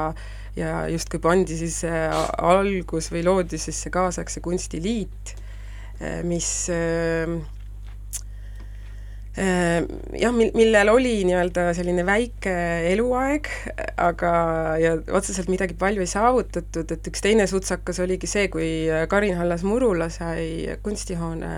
[0.58, 5.36] ja justkui pandi siis algus või loodi siis see kaasaegse kunstiliit,
[6.26, 7.59] mis äh, Äh,
[9.40, 12.54] jah, mil-, millel oli nii-öelda selline väike
[12.92, 13.48] eluaeg,
[14.02, 14.32] aga,
[14.82, 18.70] ja otseselt midagi palju ei saavutatud, et üks teine sutsakas oligi see, kui
[19.12, 21.52] Karin Hallas-Murula sai kunstihoone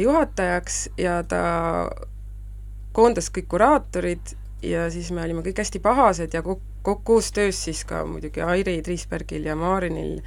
[0.00, 1.42] juhatajaks ja ta
[2.96, 4.34] koondas kõik kuraatorid
[4.64, 8.80] ja siis me olime kõik hästi pahased ja kok-, kok-, koostöös siis ka muidugi Airi
[8.82, 10.18] Triisbergil ja Maarinil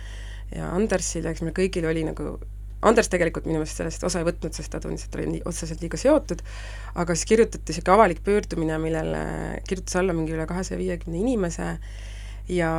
[0.56, 2.36] ja Andersil, eks meil kõigil oli nagu
[2.82, 5.44] Anders tegelikult minu meelest sellest osa ei võtnud, sest ta tundis, et ta oli nii
[5.46, 6.42] otseselt liiga seotud,
[6.98, 9.24] aga siis kirjutati niisugune avalik pöördumine, millele
[9.70, 11.76] kirjutas alla mingi üle kahesaja viiekümne inimese
[12.50, 12.72] ja,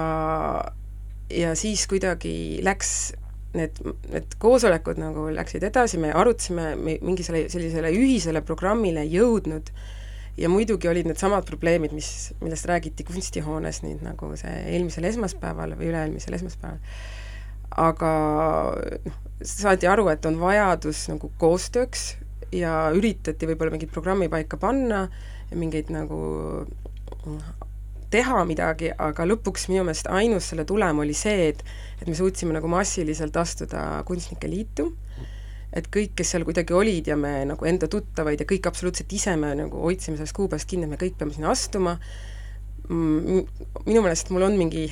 [1.31, 2.35] ja siis kuidagi
[2.67, 3.13] läks
[3.57, 3.79] need,
[4.11, 9.73] need koosolekud nagu läksid edasi, me arutasime, me mingisele sellisele ühisele programmile ei jõudnud
[10.41, 15.91] ja muidugi olid needsamad probleemid, mis, millest räägiti kunstihoones nüüd nagu see eelmisel esmaspäeval või
[15.93, 16.81] üle-eelmisel esmaspäeval.
[17.83, 18.13] aga
[19.05, 22.13] noh, saadi aru, et on vajadus nagu koostööks
[22.53, 25.07] ja üritati võib-olla mingit programmi paika panna
[25.51, 26.19] ja mingeid nagu
[28.13, 31.63] teha midagi, aga lõpuks minu meelest ainus selle tulem oli see, et
[32.03, 34.89] et me suutsime nagu massiliselt astuda Kunstnike Liitu,
[35.73, 39.37] et kõik, kes seal kuidagi olid ja me nagu enda tuttavaid ja kõik absoluutselt ise
[39.41, 41.95] me nagu hoidsime sellest kuupäevast kinni, et me kõik peame sinna astuma,
[42.91, 44.89] minu meelest mul on mingi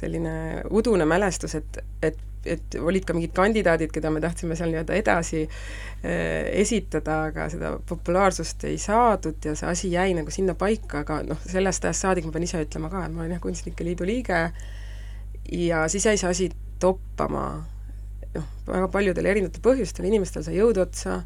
[0.00, 0.34] selline
[0.74, 2.18] udune mälestus, et, et
[2.54, 7.74] et olid ka mingid kandidaadid, keda me tahtsime seal nii-öelda edasi äh, esitada, aga seda
[7.88, 12.28] populaarsust ei saadud ja see asi jäi nagu sinna paika, aga noh, sellest ajast saadik
[12.28, 14.44] ma pean ise ütlema ka, et ma olen jah, Kunstnike Liidu liige
[15.52, 17.48] ja siis jäi see asi toppama,
[18.34, 21.22] noh, väga paljudel erinevatel põhjustel, inimestel sai jõud otsa,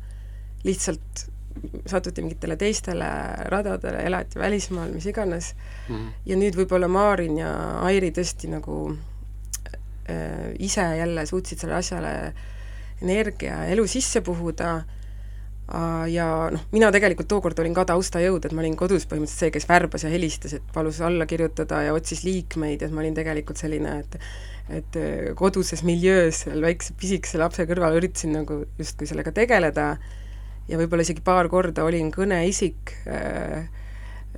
[0.66, 1.26] lihtsalt
[1.86, 3.06] satuti mingitele teistele
[3.52, 5.54] radadele, elati välismaal, mis iganes
[5.88, 6.12] mm, -hmm.
[6.26, 7.50] ja nüüd võib-olla Maarin ja
[7.86, 8.96] Airi tõesti nagu
[10.62, 12.14] ise jälle suutsid sellele asjale
[13.02, 18.54] energia ja elu sisse puhuda äh, ja noh, mina tegelikult tookord olin ka taustajõud, et
[18.54, 22.24] ma olin kodus põhimõtteliselt see, kes värbas ja helistas, et palus alla kirjutada ja otsis
[22.26, 24.18] liikmeid, et ma olin tegelikult selline, et
[24.72, 29.96] et äh, koduses miljöös seal väikse pisikese lapse kõrval üritasin nagu justkui sellega tegeleda.
[30.70, 33.66] Ja võib-olla isegi paar korda olin kõneisik äh,,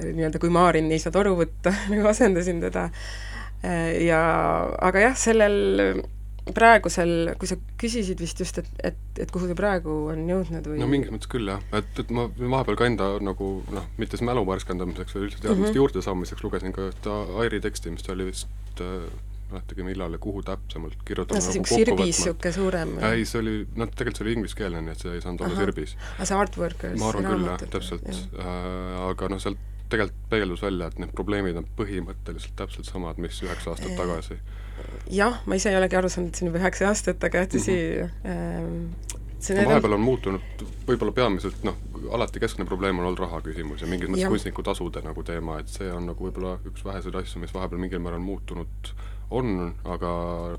[0.01, 2.89] nii-öelda kui Maarin ei saa toru võtta nagu asendasin teda.
[2.89, 3.34] äh,, Äh,
[4.05, 4.21] ja
[4.85, 6.03] aga jah, sellel
[6.53, 10.81] praegusel, kui sa küsisid vist just, et, et, et kuhu see praegu on jõudnud või
[10.83, 14.27] no mingis mõttes küll jah, et, et ma vahepeal ka enda nagu noh, mitte siis
[14.29, 15.79] mälu värskendamiseks või üldse teadmiste mm -hmm.
[15.81, 19.09] juurde saamiseks lugesin ka ühte Airi teksti, mis ta oli vist äh,
[19.55, 23.59] mäletagi millal ja kuhu täpsemalt kirjutanud no, see nagu sirbis niisugune suurem ei, see oli,
[23.81, 25.97] noh tegelikult see oli ingliskeelne, nii et see ei saanud olla sirbis.
[26.17, 30.91] aga see Artworkers ma arvan küll jah, täpselt, äh, aga noh, sealt tegelikult peegeldus välja,
[30.91, 34.39] et need probleemid on põhimõtteliselt täpselt samad, mis üheksa aastat tagasi.
[35.15, 37.77] jah, ma ise ei olegi aru saanud, et see on juba üheksa aastat, aga tõsi
[38.03, 39.19] mm, -hmm.
[39.39, 41.79] see no, vahepeal on muutunud võib-olla peamiselt noh,
[42.11, 45.91] alati keskne probleem on olnud raha küsimus ja mingis mõttes kunstnikutasude nagu teema, et see
[45.93, 48.95] on nagu võib-olla üks väheseid asju, mis vahepeal mingil määral muutunud
[49.39, 50.11] on, aga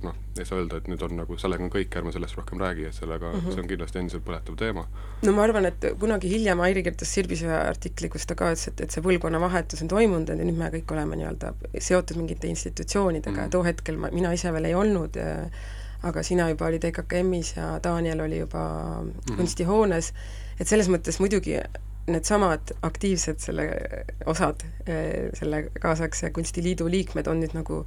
[0.04, 2.90] noh, ei saa öelda, et nüüd on nagu sellega on kõik, ärme sellest rohkem räägi,
[2.90, 3.54] et sellega mm, -hmm.
[3.54, 4.86] see on kindlasti endiselt põletav teema.
[5.24, 8.68] no ma arvan, et kunagi hiljem Airi kirjutas Sirbis ühe artikli, kus ta ka ütles,
[8.68, 13.32] et, et see põlvkonnavahetus on toimunud ja nüüd me kõik oleme nii-öelda seotud mingite institutsioonidega
[13.32, 13.50] mm -hmm.
[13.50, 15.50] ja too hetkel ma, mina ise veel ei olnud äh,
[16.06, 18.62] aga sina juba olid EKKM-is ja Daniel oli juba
[19.02, 19.36] mm -hmm.
[19.38, 20.14] kunstihoones,
[20.60, 21.58] et selles mõttes muidugi
[22.08, 23.66] needsamad aktiivsed selle
[24.26, 24.62] osad,
[25.34, 27.86] selle kaasaegse kunstiliidu liikmed on nüüd nagu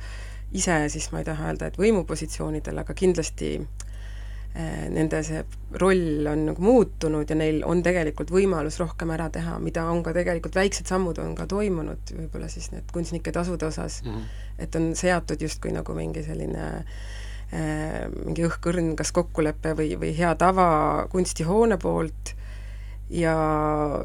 [0.52, 5.42] ise siis ma ei taha öelda, et võimupositsioonidel, aga kindlasti eh, nende see
[5.80, 10.14] roll on nagu muutunud ja neil on tegelikult võimalus rohkem ära teha, mida on ka
[10.16, 14.44] tegelikult, väiksed sammud on ka toimunud, võib-olla siis need kunstnike tasude osas mm, -hmm.
[14.64, 20.34] et on seatud justkui nagu mingi selline äh, mingi õhkõrn kas kokkulepe või, või hea
[20.36, 22.34] tava kunstihoone poolt
[23.10, 23.34] ja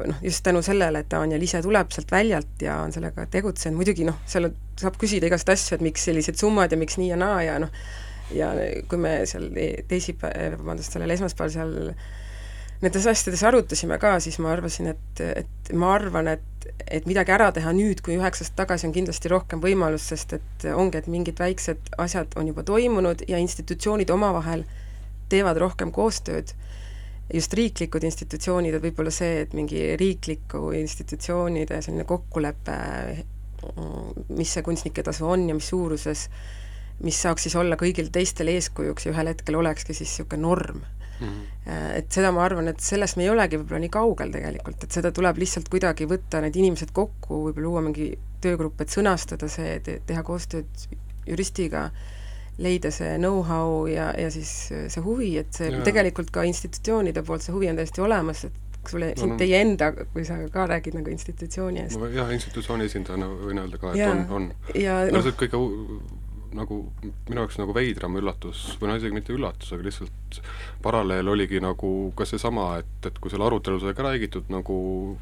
[0.06, 4.06] noh, just tänu sellele, et Daniel ise tuleb sealt väljalt ja on sellega tegutsenud, muidugi
[4.08, 4.48] noh, seal
[4.80, 7.72] saab küsida igast asju, et miks sellised summad ja miks nii ja naa ja noh,
[8.34, 8.52] ja
[8.88, 9.50] kui me seal
[9.88, 11.74] teisipäeval, vabandust, sellel esmaspäeval seal
[12.84, 17.50] nendes asjades arutasime ka, siis ma arvasin, et, et ma arvan, et, et midagi ära
[17.54, 21.40] teha nüüd, kui üheksa aastat tagasi on kindlasti rohkem võimalust, sest et ongi, et mingid
[21.40, 24.64] väiksed asjad on juba toimunud ja institutsioonid omavahel
[25.32, 26.52] teevad rohkem koostööd,
[27.32, 32.76] just riiklikud institutsioonid, et võib-olla see, et mingi riikliku institutsioonide selline kokkulepe,
[34.36, 36.26] mis see kunstnike tasu on ja mis suuruses,
[37.04, 40.84] mis saaks siis olla kõigile teistele eeskujuks ja ühel hetkel olekski siis niisugune norm
[41.20, 41.70] Mm -hmm.
[41.94, 45.12] et seda ma arvan, et sellest me ei olegi võib-olla nii kaugel tegelikult, et seda
[45.12, 48.08] tuleb lihtsalt kuidagi võtta need inimesed kokku, võib-olla luua mingi
[48.40, 50.86] töögrupp, et sõnastada see, teha koostööd
[51.26, 51.90] juristiga,
[52.58, 55.80] leida see know-how ja, ja siis see huvi, et see ja.
[55.86, 59.90] tegelikult ka institutsioonide poolt see huvi on täiesti olemas, et sulle no,, sind, teie enda,
[60.12, 62.02] kui sa ka räägid nagu institutsiooni eest?
[62.14, 64.52] jah, institutsiooni esindajana võin öelda ka, et ja, on, on.
[65.14, 65.62] no, see kõige
[66.54, 70.38] nagu minu jaoks nagu veidram üllatus, või no isegi mitte üllatus, aga lihtsalt
[70.84, 74.76] paralleel oligi nagu ka seesama, et, et kui selle arutelu sai ka räägitud nagu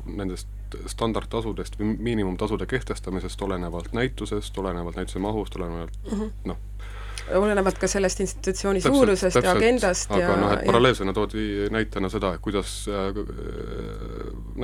[0.04, 0.50] nendest
[0.88, 6.30] standardtasudest või miinimumtasude kehtestamisest olenevalt näitusest, olenevalt näituse mahust, olenevalt mm -hmm.
[6.48, 6.60] noh,
[7.38, 11.46] olenevalt ka sellest institutsiooni täpselt, suurusest täpselt, ja agendast aga ja noh, et paralleelsena toodi
[11.72, 13.22] näitena seda, et kuidas äh,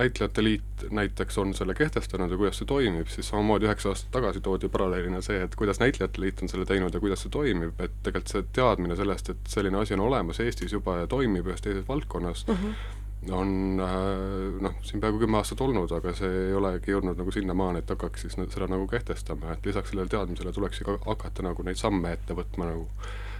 [0.00, 4.42] näitlejate liit näiteks on selle kehtestanud ja kuidas see toimib, siis samamoodi üheksa aastat tagasi
[4.44, 7.98] toodi paralleelina see, et kuidas näitlejate liit on selle teinud ja kuidas see toimib, et
[8.02, 11.88] tegelikult see teadmine sellest, et selline asi on olemas Eestis juba ja toimib ühes teises
[11.88, 12.96] valdkonnas mm, -hmm
[13.30, 17.82] on äh, noh, siin peaaegu kümme aastat olnud, aga see ei olegi jõudnud nagu sinnamaani,
[17.82, 21.80] et hakkaks siis seda nagu kehtestama, et lisaks sellele teadmisele tuleks ka hakata nagu neid
[21.80, 22.86] samme ette võtma nagu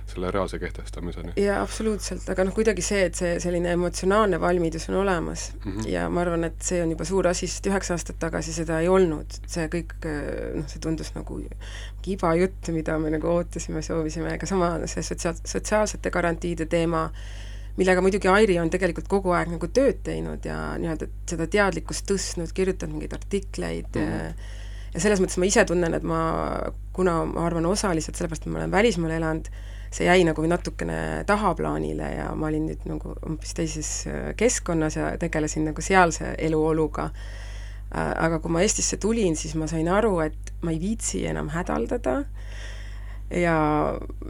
[0.09, 1.33] selle reaalse kehtestamiseni.
[1.37, 5.53] jaa, absoluutselt, aga noh, kuidagi see, et see selline emotsionaalne valmidus on olemas.
[5.65, 5.89] Mm -hmm.
[5.89, 8.89] ja ma arvan, et see on juba suur asi, sest üheksa aastat tagasi seda ei
[8.89, 9.95] olnud, see kõik
[10.55, 11.41] noh, see tundus nagu
[12.03, 17.11] kiba jutt, mida me nagu ootasime, soovisime, ega sama see sotsiaal, sotsiaalsete garantiide teema,
[17.79, 22.53] millega muidugi Airi on tegelikult kogu aeg nagu tööd teinud ja nii-öelda seda teadlikkust tõstnud,
[22.55, 24.47] kirjutanud mingeid artikleid mm -hmm.
[24.95, 26.21] ja selles mõttes ma ise tunnen, et ma,
[26.93, 29.51] kuna ma arvan osaliselt sellepärast, et ma olen välismaal elanud,
[29.95, 35.13] see jäi nagu natukene tahaplaanile ja ma olin nüüd nagu hoopis teises äh, keskkonnas ja
[35.19, 37.11] tegelesin nagu sealse eluoluga.
[37.97, 42.19] Aga kui ma Eestisse tulin, siis ma sain aru, et ma ei viitsi enam hädaldada
[43.31, 43.55] ja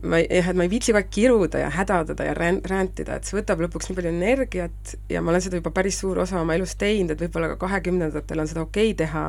[0.03, 3.29] ma jah, et ma ei viitsi kogu aeg kiruda ja hädadada ja rän-, rändida, et
[3.29, 6.57] see võtab lõpuks nii palju energiat ja ma olen seda juba päris suur osa oma
[6.59, 9.25] elust teinud, et võib-olla ka kahekümnendatel on seda okei okay teha,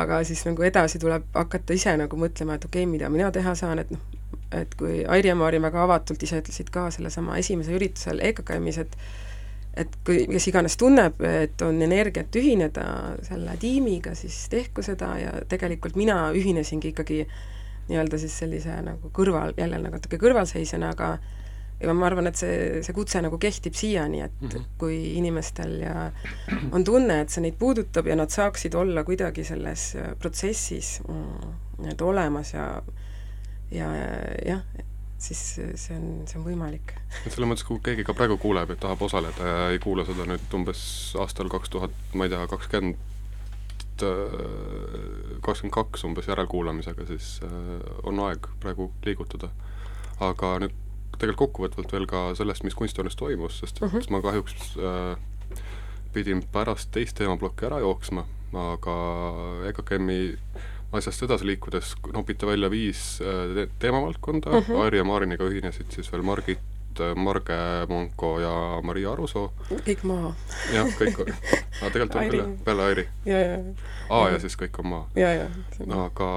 [0.00, 3.56] aga siis nagu edasi tuleb hakata ise nagu mõtlema, et okei okay,, mida mina teha
[3.56, 4.04] saan, et noh,
[4.52, 9.00] et kui Airi ja Maari väga avatult ise ütlesid ka sellesama esimesel üritusel EKKM-is, et
[9.78, 12.84] et kui, kes iganes tunneb, et on energiat ühineda
[13.22, 17.20] selle tiimiga, siis tehku seda ja tegelikult mina ühinesingi ikkagi
[17.88, 21.18] nii-öelda siis sellise nagu kõrval, jälle nagu natuke kõrvalseisjana, aga
[21.78, 24.64] ja ma arvan, et see, see kutse nagu kehtib siiani, et mm -hmm.
[24.78, 26.10] kui inimestel ja
[26.74, 32.04] on tunne, et see neid puudutab ja nad saaksid olla kuidagi selles protsessis mm, nii-öelda
[32.04, 32.82] olemas ja
[33.70, 33.86] ja
[34.46, 34.62] jah,
[35.18, 35.40] siis
[35.74, 36.94] see on, see on võimalik.
[37.26, 40.26] et selles mõttes, kui keegi ka praegu kuuleb, et tahab osaleda ja ei kuula seda
[40.28, 40.80] nüüd umbes
[41.20, 42.96] aastal kaks tuhat, ma ei tea, kakskümmend
[44.02, 47.50] Äh, kakskümmend kaks umbes järelkuulamisega, siis äh,
[48.06, 49.50] on aeg praegu liigutada.
[50.20, 50.72] aga nüüd
[51.18, 54.10] tegelikult kokkuvõtvalt veel ka sellest, mis kunsthoones toimus, sest mm -hmm.
[54.10, 55.60] ma kahjuks äh,
[56.12, 58.24] pidin pärast teist teemaplokki ära jooksma,
[58.54, 58.96] aga
[59.70, 60.38] EKKM-i
[60.92, 64.82] asjast edasi liikudes nopiti välja viis äh, teemavaldkonda mm, -hmm.
[64.82, 66.58] Airi ja Maariniga ühinesid siis veel Margit
[67.00, 69.52] olnud äh, Marge Monko ja Maria Arusoo.
[69.70, 70.34] kõik maha.
[70.72, 71.32] jah, kõik on,
[71.80, 73.08] aga tegelikult on küll jah, peale Airi.
[73.24, 73.58] ja, ja.
[74.10, 75.08] aa, ja siis kõik on maha.
[75.16, 75.48] ja, ja.
[76.04, 76.30] aga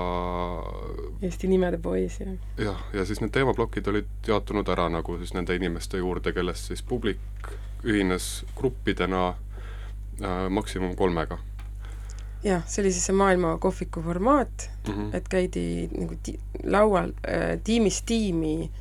[1.21, 2.33] Eesti nimede poiss, jah.
[2.57, 6.83] jah, ja siis need teemaplokid olid jaotunud ära nagu siis nende inimeste juurde, kellest siis
[6.83, 7.53] publik
[7.83, 9.29] ühines gruppidena
[10.21, 11.39] äh, maksimum kolmega
[12.43, 15.15] jah, see oli siis see maailma kohviku formaat mm, -hmm.
[15.15, 18.71] et käidi nagu ti-, laual äh, tiimist tiimi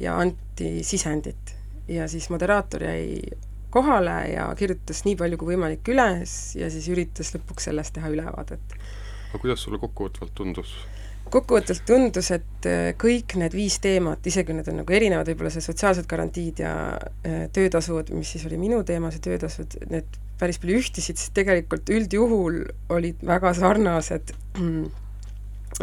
[0.00, 1.54] ja anti sisendit.
[1.88, 3.20] ja siis moderaator jäi
[3.70, 8.76] kohale ja kirjutas nii palju kui võimalik üles ja siis üritas lõpuks sellest teha ülevaadet.
[9.30, 10.74] aga kuidas sulle kokkuvõtvalt tundus?
[11.32, 15.64] kokkuvõtvalt tundus, et äh, kõik need viis teemat, isegi need on nagu erinevad, võib-olla see
[15.64, 20.78] sotsiaalsed garantiid ja äh, töötasud, mis siis oli minu teema, see töötasud, need päris palju
[20.80, 22.62] ühtisid, sest tegelikult üldjuhul
[22.94, 24.86] olid väga sarnased mm,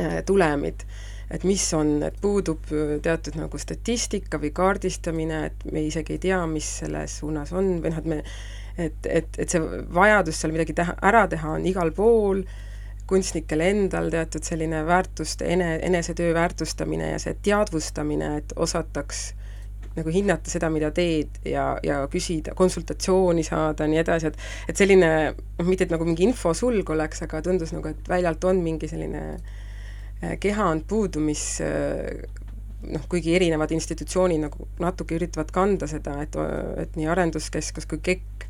[0.01, 0.87] äh, tulemid
[1.31, 6.21] et mis on, et puudub äh, teatud nagu statistika või kaardistamine, et me isegi ei
[6.27, 8.21] tea, mis selles suunas on, või noh, et me
[8.77, 9.61] et, et, et see
[9.95, 12.43] vajadus seal midagi teha, ära teha on igal pool,
[13.07, 19.27] kunstnikel endal teatud selline väärtuste, ene, enesetöö väärtustamine ja see teadvustamine, et osataks
[19.95, 25.11] nagu hinnata seda, mida teed ja, ja küsida, konsultatsiooni saada, nii edasi, et et selline
[25.31, 29.21] noh, mitte et nagu mingi infosulg oleks, aga tundus nagu, et väljalt on mingi selline
[29.37, 29.61] äh,
[30.41, 32.25] kehand puudu, mis äh,
[32.85, 36.35] noh, kuigi erinevad institutsioonid nagu natuke üritavad kanda seda, et,
[36.81, 38.49] et nii Arenduskeskus kui KEK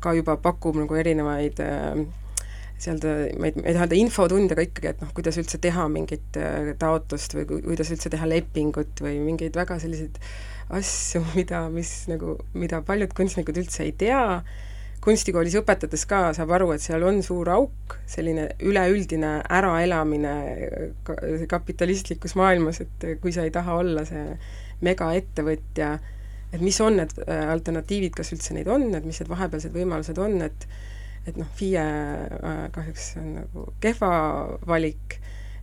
[0.00, 2.04] ka juba pakub nagu erinevaid äh,
[2.80, 2.94] ta,
[3.36, 6.38] ma ei, ma ei taha öelda infotunde, aga ikkagi, et noh, kuidas üldse teha mingit
[6.80, 10.16] taotlust või kuidas üldse teha lepingut või mingeid väga selliseid
[10.76, 14.22] asju, mida, mis nagu, mida paljud kunstnikud üldse ei tea,
[15.00, 20.34] kunstikoolis õpetades ka saab aru, et seal on suur auk, selline üleüldine äraelamine
[21.48, 24.26] kapitalistlikus maailmas, et kui sa ei taha olla see
[24.84, 25.90] megaettevõtja,
[26.52, 30.20] et mis on need äh, alternatiivid, kas üldse neid on, et mis need vahepealsed võimalused
[30.20, 30.70] on, et
[31.28, 34.10] et noh, FIE äh, kahjuks on nagu kehva
[34.66, 35.18] valik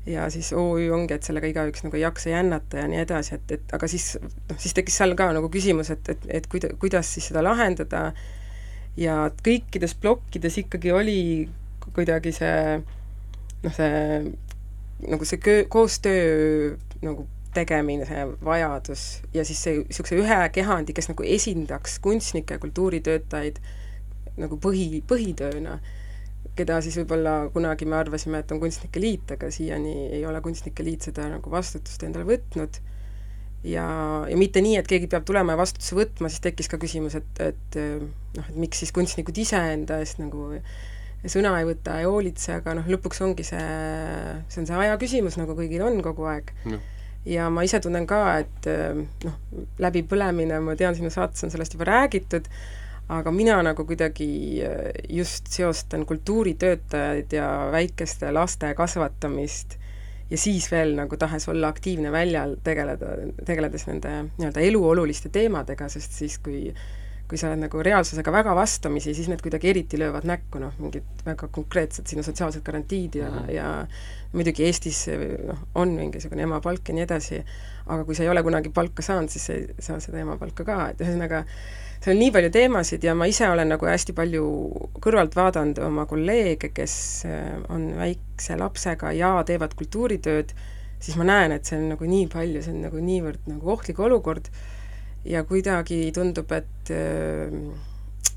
[0.07, 3.55] ja siis OÜ ongi, et sellega igaüks nagu ei jaksa jännata ja nii edasi, et,
[3.57, 7.09] et aga siis noh, siis tekkis seal ka nagu küsimus, et, et, et kuida-, kuidas
[7.13, 8.11] siis seda lahendada
[8.97, 11.21] ja kõikides plokkides ikkagi oli
[11.93, 12.77] kuidagi see
[13.63, 13.91] noh, see
[15.07, 16.75] nagu see köö, koostöö
[17.05, 22.63] nagu tegemine, see vajadus ja siis see niisuguse ühe kehandi, kes nagu esindaks kunstnikke ja
[22.63, 23.61] kultuuritöötajaid
[24.37, 25.77] nagu põhi, põhitööna
[26.57, 30.85] keda siis võib-olla kunagi me arvasime, et on Kunstnike Liit, aga siiani ei ole Kunstnike
[30.85, 32.79] Liit seda nagu vastutust endale võtnud.
[33.67, 33.87] Ja,
[34.29, 37.41] ja mitte nii, et keegi peab tulema ja vastutuse võtma, siis tekkis ka küsimus, et,
[37.43, 37.79] et
[38.37, 40.53] noh, et miks siis kunstnikud ise enda eest nagu
[41.27, 43.63] sõna ei võta, ei hoolitse, aga noh, lõpuks ongi see,
[44.47, 46.53] see on see aja küsimus, nagu kõigil on kogu aeg.
[46.69, 46.79] No
[47.27, 48.67] ja ma ise tunnen ka, et
[49.25, 49.37] noh,
[49.83, 52.47] läbipõlemine, ma tean, sinu saates on sellest juba räägitud,
[53.13, 54.29] aga mina nagu kuidagi
[55.09, 59.77] just seostan kultuuritöötajaid ja väikeste laste kasvatamist
[60.29, 63.15] ja siis veel nagu tahes olla aktiivne väljal, tegeleda,
[63.45, 66.71] tegeledes nende nii-öelda eluoluliste teemadega, sest siis, kui
[67.27, 71.25] kui sa oled nagu reaalsusega väga vastamisi, siis need kuidagi eriti löövad näkku, noh, mingid
[71.25, 73.51] väga konkreetsed sinu sotsiaalsed garantiid ja mm, -hmm.
[73.51, 73.87] ja
[74.31, 75.01] muidugi Eestis
[75.47, 77.41] noh, on mingisugune emapalk ja nii edasi,
[77.85, 80.89] aga kui sa ei ole kunagi palka saanud, siis sa ei saa seda emapalka ka,
[80.89, 81.43] et ühesõnaga
[81.99, 84.45] seal on nii palju teemasid ja ma ise olen nagu hästi palju
[85.03, 86.95] kõrvalt vaadanud oma kolleege, kes
[87.27, 90.53] äh, on väikse lapsega ja teevad kultuuritööd,
[90.99, 93.99] siis ma näen, et see on nagu nii palju, see on nagu niivõrd nagu ohtlik
[93.99, 94.49] olukord
[95.27, 97.53] ja kuidagi tundub, et äh,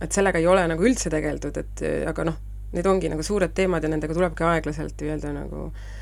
[0.00, 2.42] et sellega ei ole nagu üldse tegeldud, et äh, aga noh,
[2.74, 5.99] need ongi nagu suured teemad ja nendega tulebki aeglaselt nii-öelda nagu äh,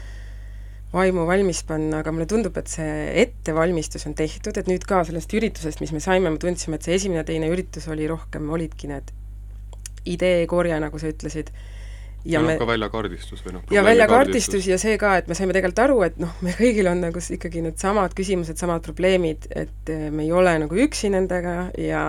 [0.93, 2.93] vaimu valmis panna, aga mulle tundub, et see
[3.25, 6.97] ettevalmistus on tehtud, et nüüd ka sellest üritusest, mis me saime, me tundsime, et see
[6.97, 9.13] esimene, teine üritus oli rohkem, olidki need
[10.09, 11.53] ideekorje, nagu sa ütlesid,
[12.29, 15.83] ja me ka väljakaardistus või noh, ja väljakaardistus ja see ka, et me saime tegelikult
[15.85, 20.25] aru, et noh, me kõigil on nagu ikkagi needsamad küsimused, samad probleemid, et eh, me
[20.27, 22.03] ei ole nagu üksi nendega ja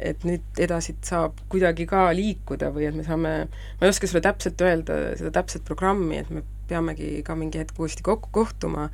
[0.00, 4.24] et nüüd edasi saab kuidagi ka liikuda või et me saame, ma ei oska sulle
[4.24, 8.88] täpselt öelda, seda täpset programmi, et me peamegi ka mingi hetk uuesti kokku kohtuma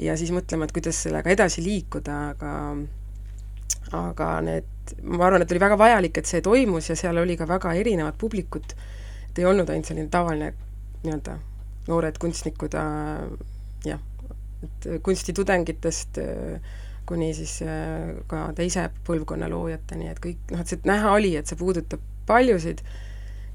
[0.00, 2.54] ja siis mõtlema, et kuidas sellega edasi liikuda, aga
[3.96, 7.48] aga need, ma arvan, et oli väga vajalik, et see toimus ja seal oli ka
[7.48, 8.74] väga erinevat publikut
[9.30, 10.52] et ei olnud ainult selline tavaline
[11.04, 11.36] nii-öelda
[11.88, 13.26] noored kunstnikud äh,,
[13.86, 14.00] jah,
[14.66, 16.72] et kunstitudengitest äh,
[17.06, 21.50] kuni siis äh, ka teise põlvkonna loojateni, et kõik noh, et see näha oli, et
[21.50, 22.82] see puudutab paljusid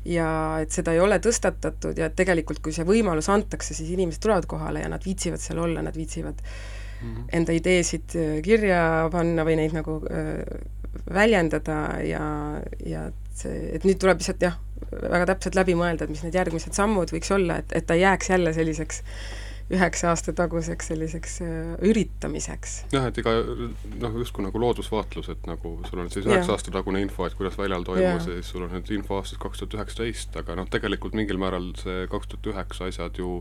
[0.05, 0.29] ja
[0.61, 4.47] et seda ei ole tõstatatud ja et tegelikult, kui see võimalus antakse, siis inimesed tulevad
[4.49, 7.29] kohale ja nad viitsivad seal olla, nad viitsivad mm -hmm.
[7.39, 10.43] enda ideesid äh, kirja panna või neid nagu äh,
[11.13, 14.59] väljendada ja, ja et see, et nüüd tuleb lihtsalt jah,
[14.91, 18.29] väga täpselt läbi mõelda, et mis need järgmised sammud võiks olla, et, et ta jääks
[18.29, 19.01] jälle selliseks
[19.73, 22.75] üheksa aasta taguseks selliseks äh, üritamiseks.
[22.93, 27.01] jah, et iga noh, justkui nagu loodusvaatlus, et nagu sul on siis üheksa aasta tagune
[27.01, 30.37] info, et kuidas väljal toimus ja siis sul on nüüd info aastast kaks tuhat üheksateist,
[30.41, 33.39] aga noh, tegelikult mingil määral see kaks tuhat üheksa asjad ju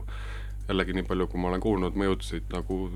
[0.69, 2.87] jällegi nii palju, kui ma olen kuulnud, mõjutasid nagu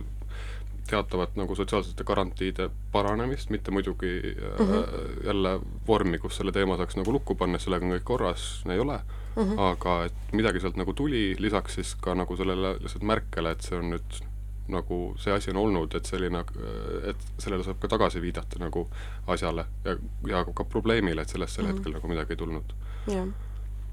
[0.88, 5.26] teatavat nagu sotsiaalsete garantiide paranemist, mitte muidugi mm -hmm.
[5.26, 9.00] jälle vormi, kus selle teema saaks nagu lukku panna, sellega on kõik korras, ei ole
[9.36, 9.60] mm, -hmm.
[9.70, 13.78] aga et midagi sealt nagu tuli, lisaks siis ka nagu sellele lihtsalt märkele, et see
[13.78, 14.22] on nüüd
[14.68, 16.44] nagu see asi on olnud, et selline,
[17.08, 18.88] et sellele saab ka tagasi viidata nagu
[19.26, 19.96] asjale ja,
[20.28, 21.76] ja ka probleemile, et sellest sel mm -hmm.
[21.76, 22.74] hetkel nagu midagi ei tulnud.
[23.06, 23.28] jah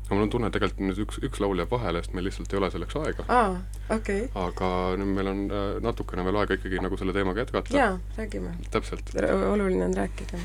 [0.06, 2.52] aga mul on tunne, et tegelikult nüüd üks, üks laul jääb vahele, sest meil lihtsalt
[2.54, 3.24] ei ole selleks aega.
[3.26, 4.28] okei okay..
[4.38, 4.68] aga
[5.02, 7.78] nüüd meil on äh, natukene veel aega ikkagi nagu selle teemaga jätkata.
[7.78, 8.54] jaa, räägime.
[8.72, 9.10] täpselt.
[9.52, 10.42] oluline on rääkida.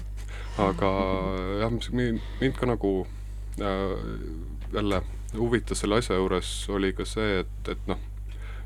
[0.65, 0.93] aga
[1.61, 2.95] jah, mind ka nagu
[3.61, 3.93] äh,
[4.73, 5.03] jälle
[5.37, 8.01] huvitas selle asja juures, oli ka see, et, et noh,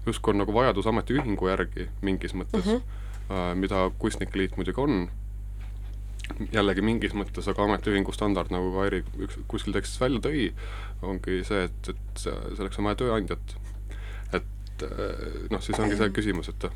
[0.07, 3.61] justkui on nagu vajadus ametiühingu järgi mingis mõttes mm, -hmm.
[3.61, 5.09] mida Kunstnike Liit muidugi on,
[6.53, 10.49] jällegi mingis mõttes, aga ametiühingu standard, nagu Kairi üks kuskil tekstis välja tõi,
[11.03, 13.57] ongi see, et, et selleks on vaja tööandjat.
[14.33, 16.69] et äh, noh, siis ongi see küsimus, et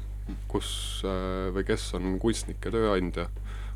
[0.48, 3.28] kus äh, või kes on kunstnike tööandja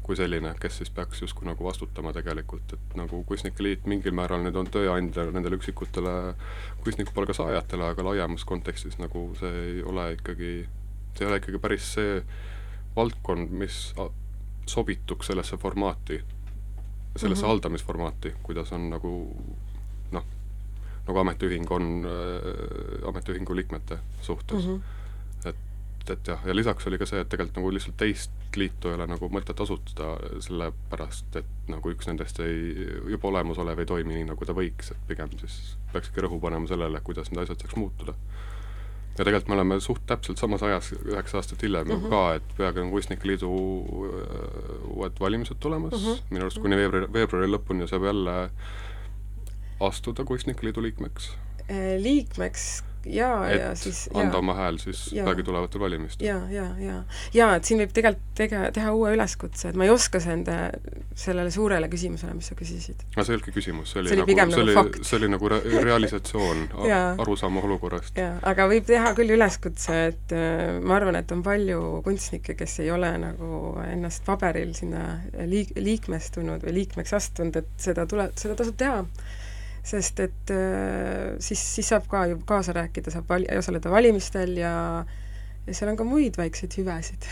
[0.03, 4.43] kui selline, kes siis peaks justkui nagu vastutama tegelikult, et nagu Kunstnike Liit mingil määral
[4.43, 6.15] nüüd on tööandja nendele üksikutele
[6.83, 10.53] kunstnikupalga saajatele, aga laiemas kontekstis nagu see ei ole ikkagi,
[11.15, 12.17] see ei ole ikkagi päris see
[12.97, 13.93] valdkond, mis
[14.69, 16.19] sobituks sellesse formaati,
[17.17, 17.49] sellesse mm -hmm.
[17.49, 19.13] haldamisformaati, kuidas on nagu
[20.11, 20.27] noh,
[21.07, 24.75] nagu ametiühing on äh, ametiühingu liikmete suhtes mm.
[24.75, 25.02] -hmm
[26.11, 29.07] et, jah, ja lisaks oli ka see, et tegelikult nagu lihtsalt teist liitu ei ole
[29.11, 34.49] nagu mõtet asutada, sellepärast et nagu üks nendest ei, juba olemasolev ei toimi nii, nagu
[34.49, 38.15] ta võiks, et pigem siis peaks ikka rõhu panema sellele, kuidas need asjad saaks muutuda.
[39.13, 42.11] ja tegelikult me oleme suht täpselt samas ajas, üheksa aastat hiljem mm -hmm.
[42.11, 46.23] ka, et peaaegu on Kunstnike Liidu äh, uued valimised tulemas mm, -hmm.
[46.31, 48.51] minu arust kuni veebruari, veebruari lõpuni saab jälle
[49.81, 51.33] astuda Kunstnike Liidu liikmeks.
[51.71, 56.27] Äh, liikmeks jaa, ja siis anda oma hääl siis peagi tulevatel valimistel.
[56.27, 57.01] jaa, jaa, jaa.
[57.35, 60.57] jaa, et siin võib tegelikult tege-, teha uue üleskutse, et ma ei oska enda,
[61.19, 63.05] sellele suurele küsimusele, mis sa küsisid.
[63.13, 65.53] aga see ei olnudki küsimus, see oli, see oli nagu, see nagu see oli nagu
[65.53, 66.65] re-, realisatsioon
[67.25, 68.19] arusaama olukorrast.
[68.19, 72.81] jaa, aga võib teha küll üleskutse, et äh, ma arvan, et on palju kunstnikke, kes
[72.85, 78.59] ei ole nagu ennast paberil sinna liik-, liikmestunud või liikmeks astunud, et seda tule, seda
[78.59, 79.01] tasub teha
[79.83, 84.73] sest et äh, siis, siis saab ka ju kaasa rääkida, saab val-, osaleda valimistel ja
[85.67, 87.27] ja seal on ka muid väikseid hüvesid.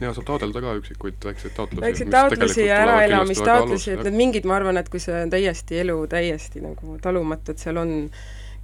[0.00, 1.82] ja saab taotleda ka üksikuid väikseid taotlusi.
[1.82, 5.98] väikseid taotlusi ja äraelamistaotlusi, et need mingid, ma arvan, et kui see on täiesti elu
[6.10, 7.92] täiesti nagu talumatu, et seal on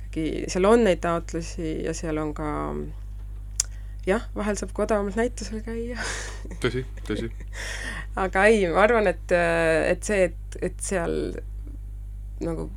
[0.06, 2.48] ikkagi, seal on neid taotlusi ja seal on ka
[4.08, 5.98] jah, vahel saab ka odavamalt näitusel käia
[6.62, 7.30] tõsi, tõsi
[8.24, 11.18] aga ei, ma arvan, et, et see, et, et seal
[12.44, 12.70] nagu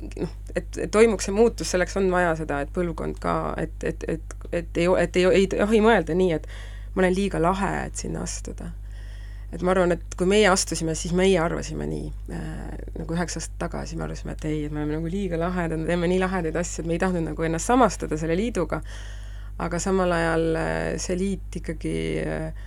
[0.00, 4.08] noh, et, et toimuks see muutus, selleks on vaja seda, et põlvkond ka, et, et,
[4.08, 6.48] et, et ei, et ei, ei tohi mõelda nii, et
[6.94, 8.72] ma olen liiga lahe, et sinna astuda.
[9.52, 13.60] et ma arvan, et kui meie astusime, siis meie arvasime nii äh,, nagu üheksa aastat
[13.60, 16.58] tagasi me arvasime, et ei, et me oleme nagu liiga lahedad, me teeme nii lahedaid
[16.60, 18.82] asju, et me ei tahtnud nagu ennast samastada selle liiduga,
[19.62, 22.66] aga samal ajal äh, see liit ikkagi äh,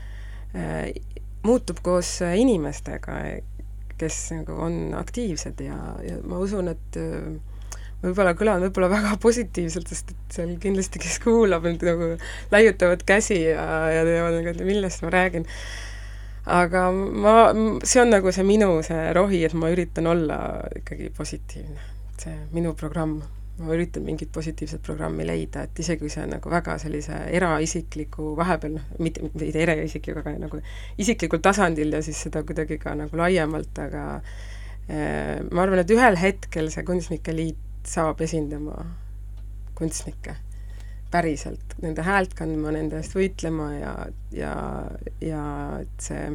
[0.56, 3.20] äh, muutub koos inimestega,
[4.00, 7.36] kes nagu on aktiivsed ja, ja ma usun, et äh,
[8.04, 12.14] võib-olla kõlan võib-olla väga positiivselt, sest et seal kindlasti, kes kuulab, nüüd nagu
[12.54, 15.48] laiutavad käsi ja, ja teevad nagu, et millest ma räägin.
[16.50, 17.34] aga ma,
[17.84, 20.40] see on nagu see minu see rohi, et ma üritan olla
[20.80, 21.92] ikkagi positiivne.
[22.20, 23.20] see minu programm
[23.60, 28.34] ma üritan mingit positiivset programmi leida, et isegi kui see on nagu väga sellise eraisikliku
[28.40, 30.62] vahepeal, noh, mitte, mitte eraisikliku, aga nagu
[31.02, 36.20] isiklikul tasandil ja siis seda kuidagi ka nagu laiemalt, aga äh, ma arvan, et ühel
[36.20, 38.84] hetkel see Kunstnike Liit saab esindama
[39.80, 40.36] kunstnikke
[41.10, 43.94] päriselt, nende häält kandma, nende eest võitlema ja,
[44.36, 44.54] ja,
[45.26, 45.44] ja
[45.82, 46.26] et see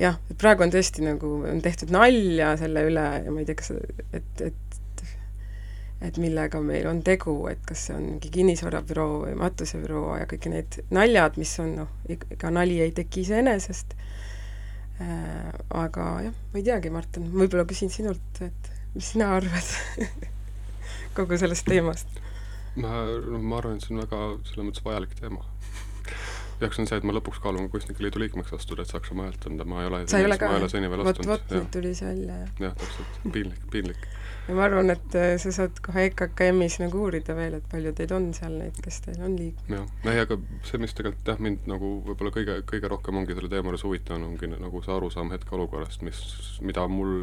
[0.00, 3.56] jah, et praegu on tõesti nagu, on tehtud nalja selle üle ja ma ei tea,
[3.62, 3.72] kas,
[4.12, 4.65] et, et
[6.04, 10.48] et millega meil on tegu, et kas see on mingi kinnisvarabüroo või matusebüroo ja kõik
[10.52, 13.96] need naljad, mis on noh, ega nali ei teki iseenesest
[15.00, 19.72] äh,, aga jah, ma ei teagi, Martin, võib-olla küsin sinult, et mis sina arvad
[21.16, 22.20] kogu sellest teemast?
[22.76, 23.06] ma,
[23.40, 25.44] ma arvan, et see on väga selles mõttes vajalik teema
[26.60, 29.48] see on see, et ma lõpuks kaalun Kunstnike Liidu liikmeks astuda, et saaks oma häält
[29.50, 30.50] anda, ma ei ole sa ei ole ka,
[31.04, 32.54] vot, vot nüüd tuli see välja, jah.
[32.68, 34.06] jah, täpselt, piinlik, piinlik.
[34.46, 38.12] Ja ma arvan, et äh, sa saad kohe EKKM-is nagu uurida veel, et palju teid
[38.14, 39.74] on seal neid, kes teil on liikmed.
[39.74, 40.38] jah, ei aga
[40.68, 44.22] see, mis tegelikult jah, mind nagu võib-olla kõige, kõige rohkem ongi selle teema juures huvitav,
[44.22, 46.22] ongi nagu see arusaam hetkeolukorrast, mis,
[46.62, 47.16] mida mul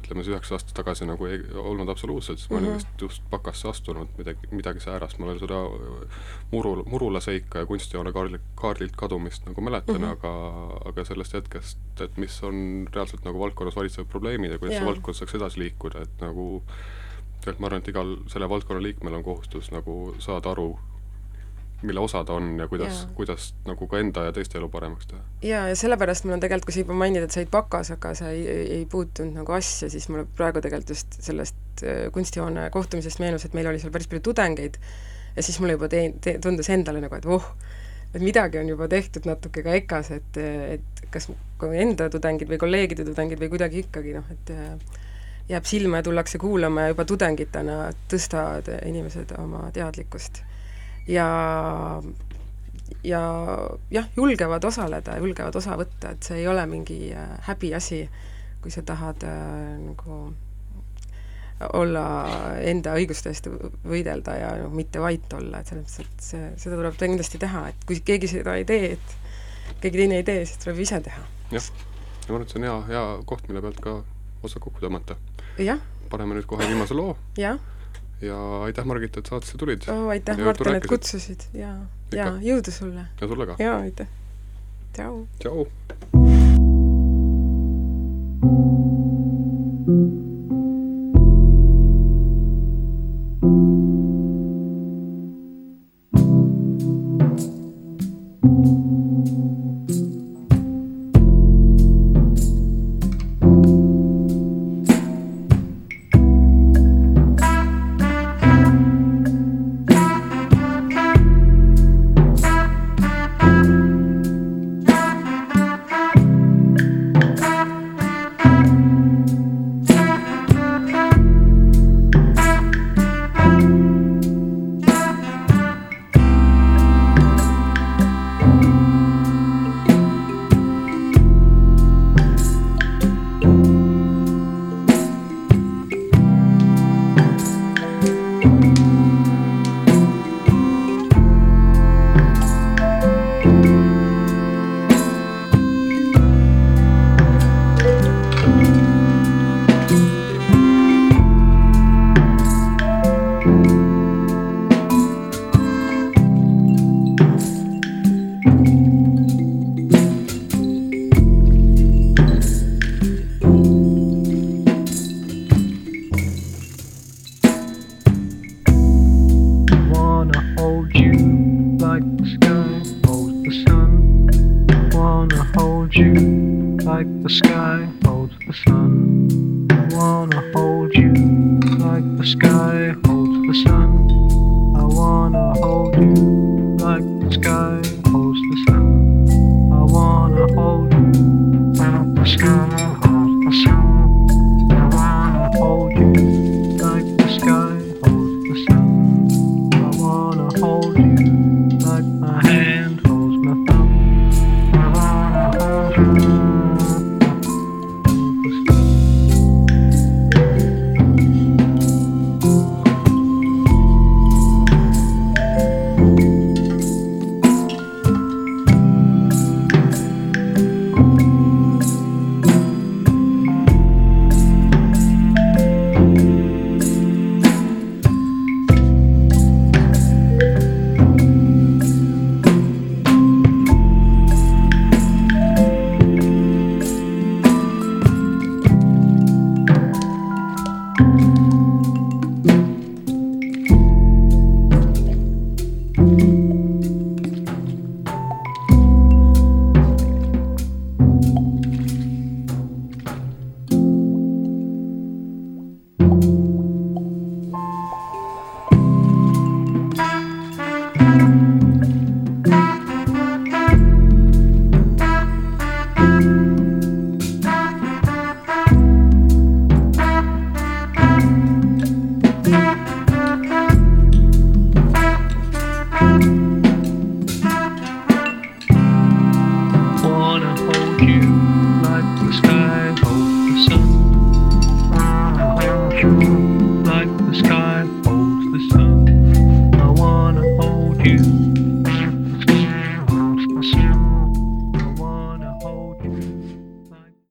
[0.00, 2.84] ütleme siis üheksa aastat tagasi nagu ei olnud absoluutselt, sest ma olin mm -hmm.
[2.84, 5.62] vist just bakasse astunud midagi, midagi säärast, ma veel seda
[6.52, 10.12] muru, Murula seika ja kunstijoone kaardilt, kaardilt kadumist nagu mäletan mm, -hmm.
[10.12, 10.32] aga
[10.90, 14.84] aga sellest hetkest, et mis on reaalselt nagu valdkonnas valitsevad probleemid ja kuidas yeah.
[14.84, 16.62] see valdkond saaks edasi liikuda, et nagu
[17.40, 20.78] tegelikult ma arvan, et igal selle valdkonna liikmel on kohustus nagu saada aru,
[21.82, 25.20] mille osa ta on ja kuidas kuidas nagu ka enda ja teiste elu paremaks teha.
[25.42, 28.14] jaa, ja sellepärast mul on tegelikult, kui sa juba mainid, et sa olid bakas, aga
[28.18, 32.68] sa ei, ei, ei puutunud nagu asja, siis mulle praegu tegelikult just sellest äh, kunstihoone
[32.74, 34.80] kohtumisest meenus, et meil oli seal päris palju tudengeid
[35.36, 37.46] ja siis mulle juba tee-, tee-, tundus endale nagu, et voh,
[38.10, 40.42] et midagi on juba tehtud natuke ka EKA-s, et,
[40.74, 41.30] et kas
[41.62, 45.06] ka enda tudengid või kolleegide tudengid või kuidagi ikkagi noh, et äh,
[45.48, 50.42] jääb silma ja tullakse kuulama ja juba tudengitena tõstavad inimesed oma teadlikkust
[51.08, 51.28] ja
[53.04, 53.20] ja
[53.90, 58.02] jah, julgevad osaleda, julgevad osa võtta, et see ei ole mingi äh, häbiasi,
[58.62, 60.18] kui sa tahad äh, nagu
[61.74, 62.02] olla
[62.62, 63.48] enda õiguste eest
[63.86, 67.64] võidelda ja noh, mitte vait olla, et selles mõttes, et see, seda tuleb kindlasti teha,
[67.72, 71.24] et kui keegi seda ei tee, et keegi teine ei tee, siis tuleb ise teha.
[71.54, 73.96] jah, ja ma arvan, et see on hea, hea koht, mille pealt ka
[74.46, 75.18] osa kokku tõmmata.
[76.08, 77.58] paneme nüüd kohe viimase loo jah
[78.20, 81.74] ja aitäh, Margit, et saatesse tulid oh,, aitäh, Martin, et kutsusid ja,
[82.14, 83.58] ja jõudu sulle ja sulle ka.
[83.62, 84.10] ja aitäh,
[84.96, 85.26] tšau.
[85.38, 86.27] tšau.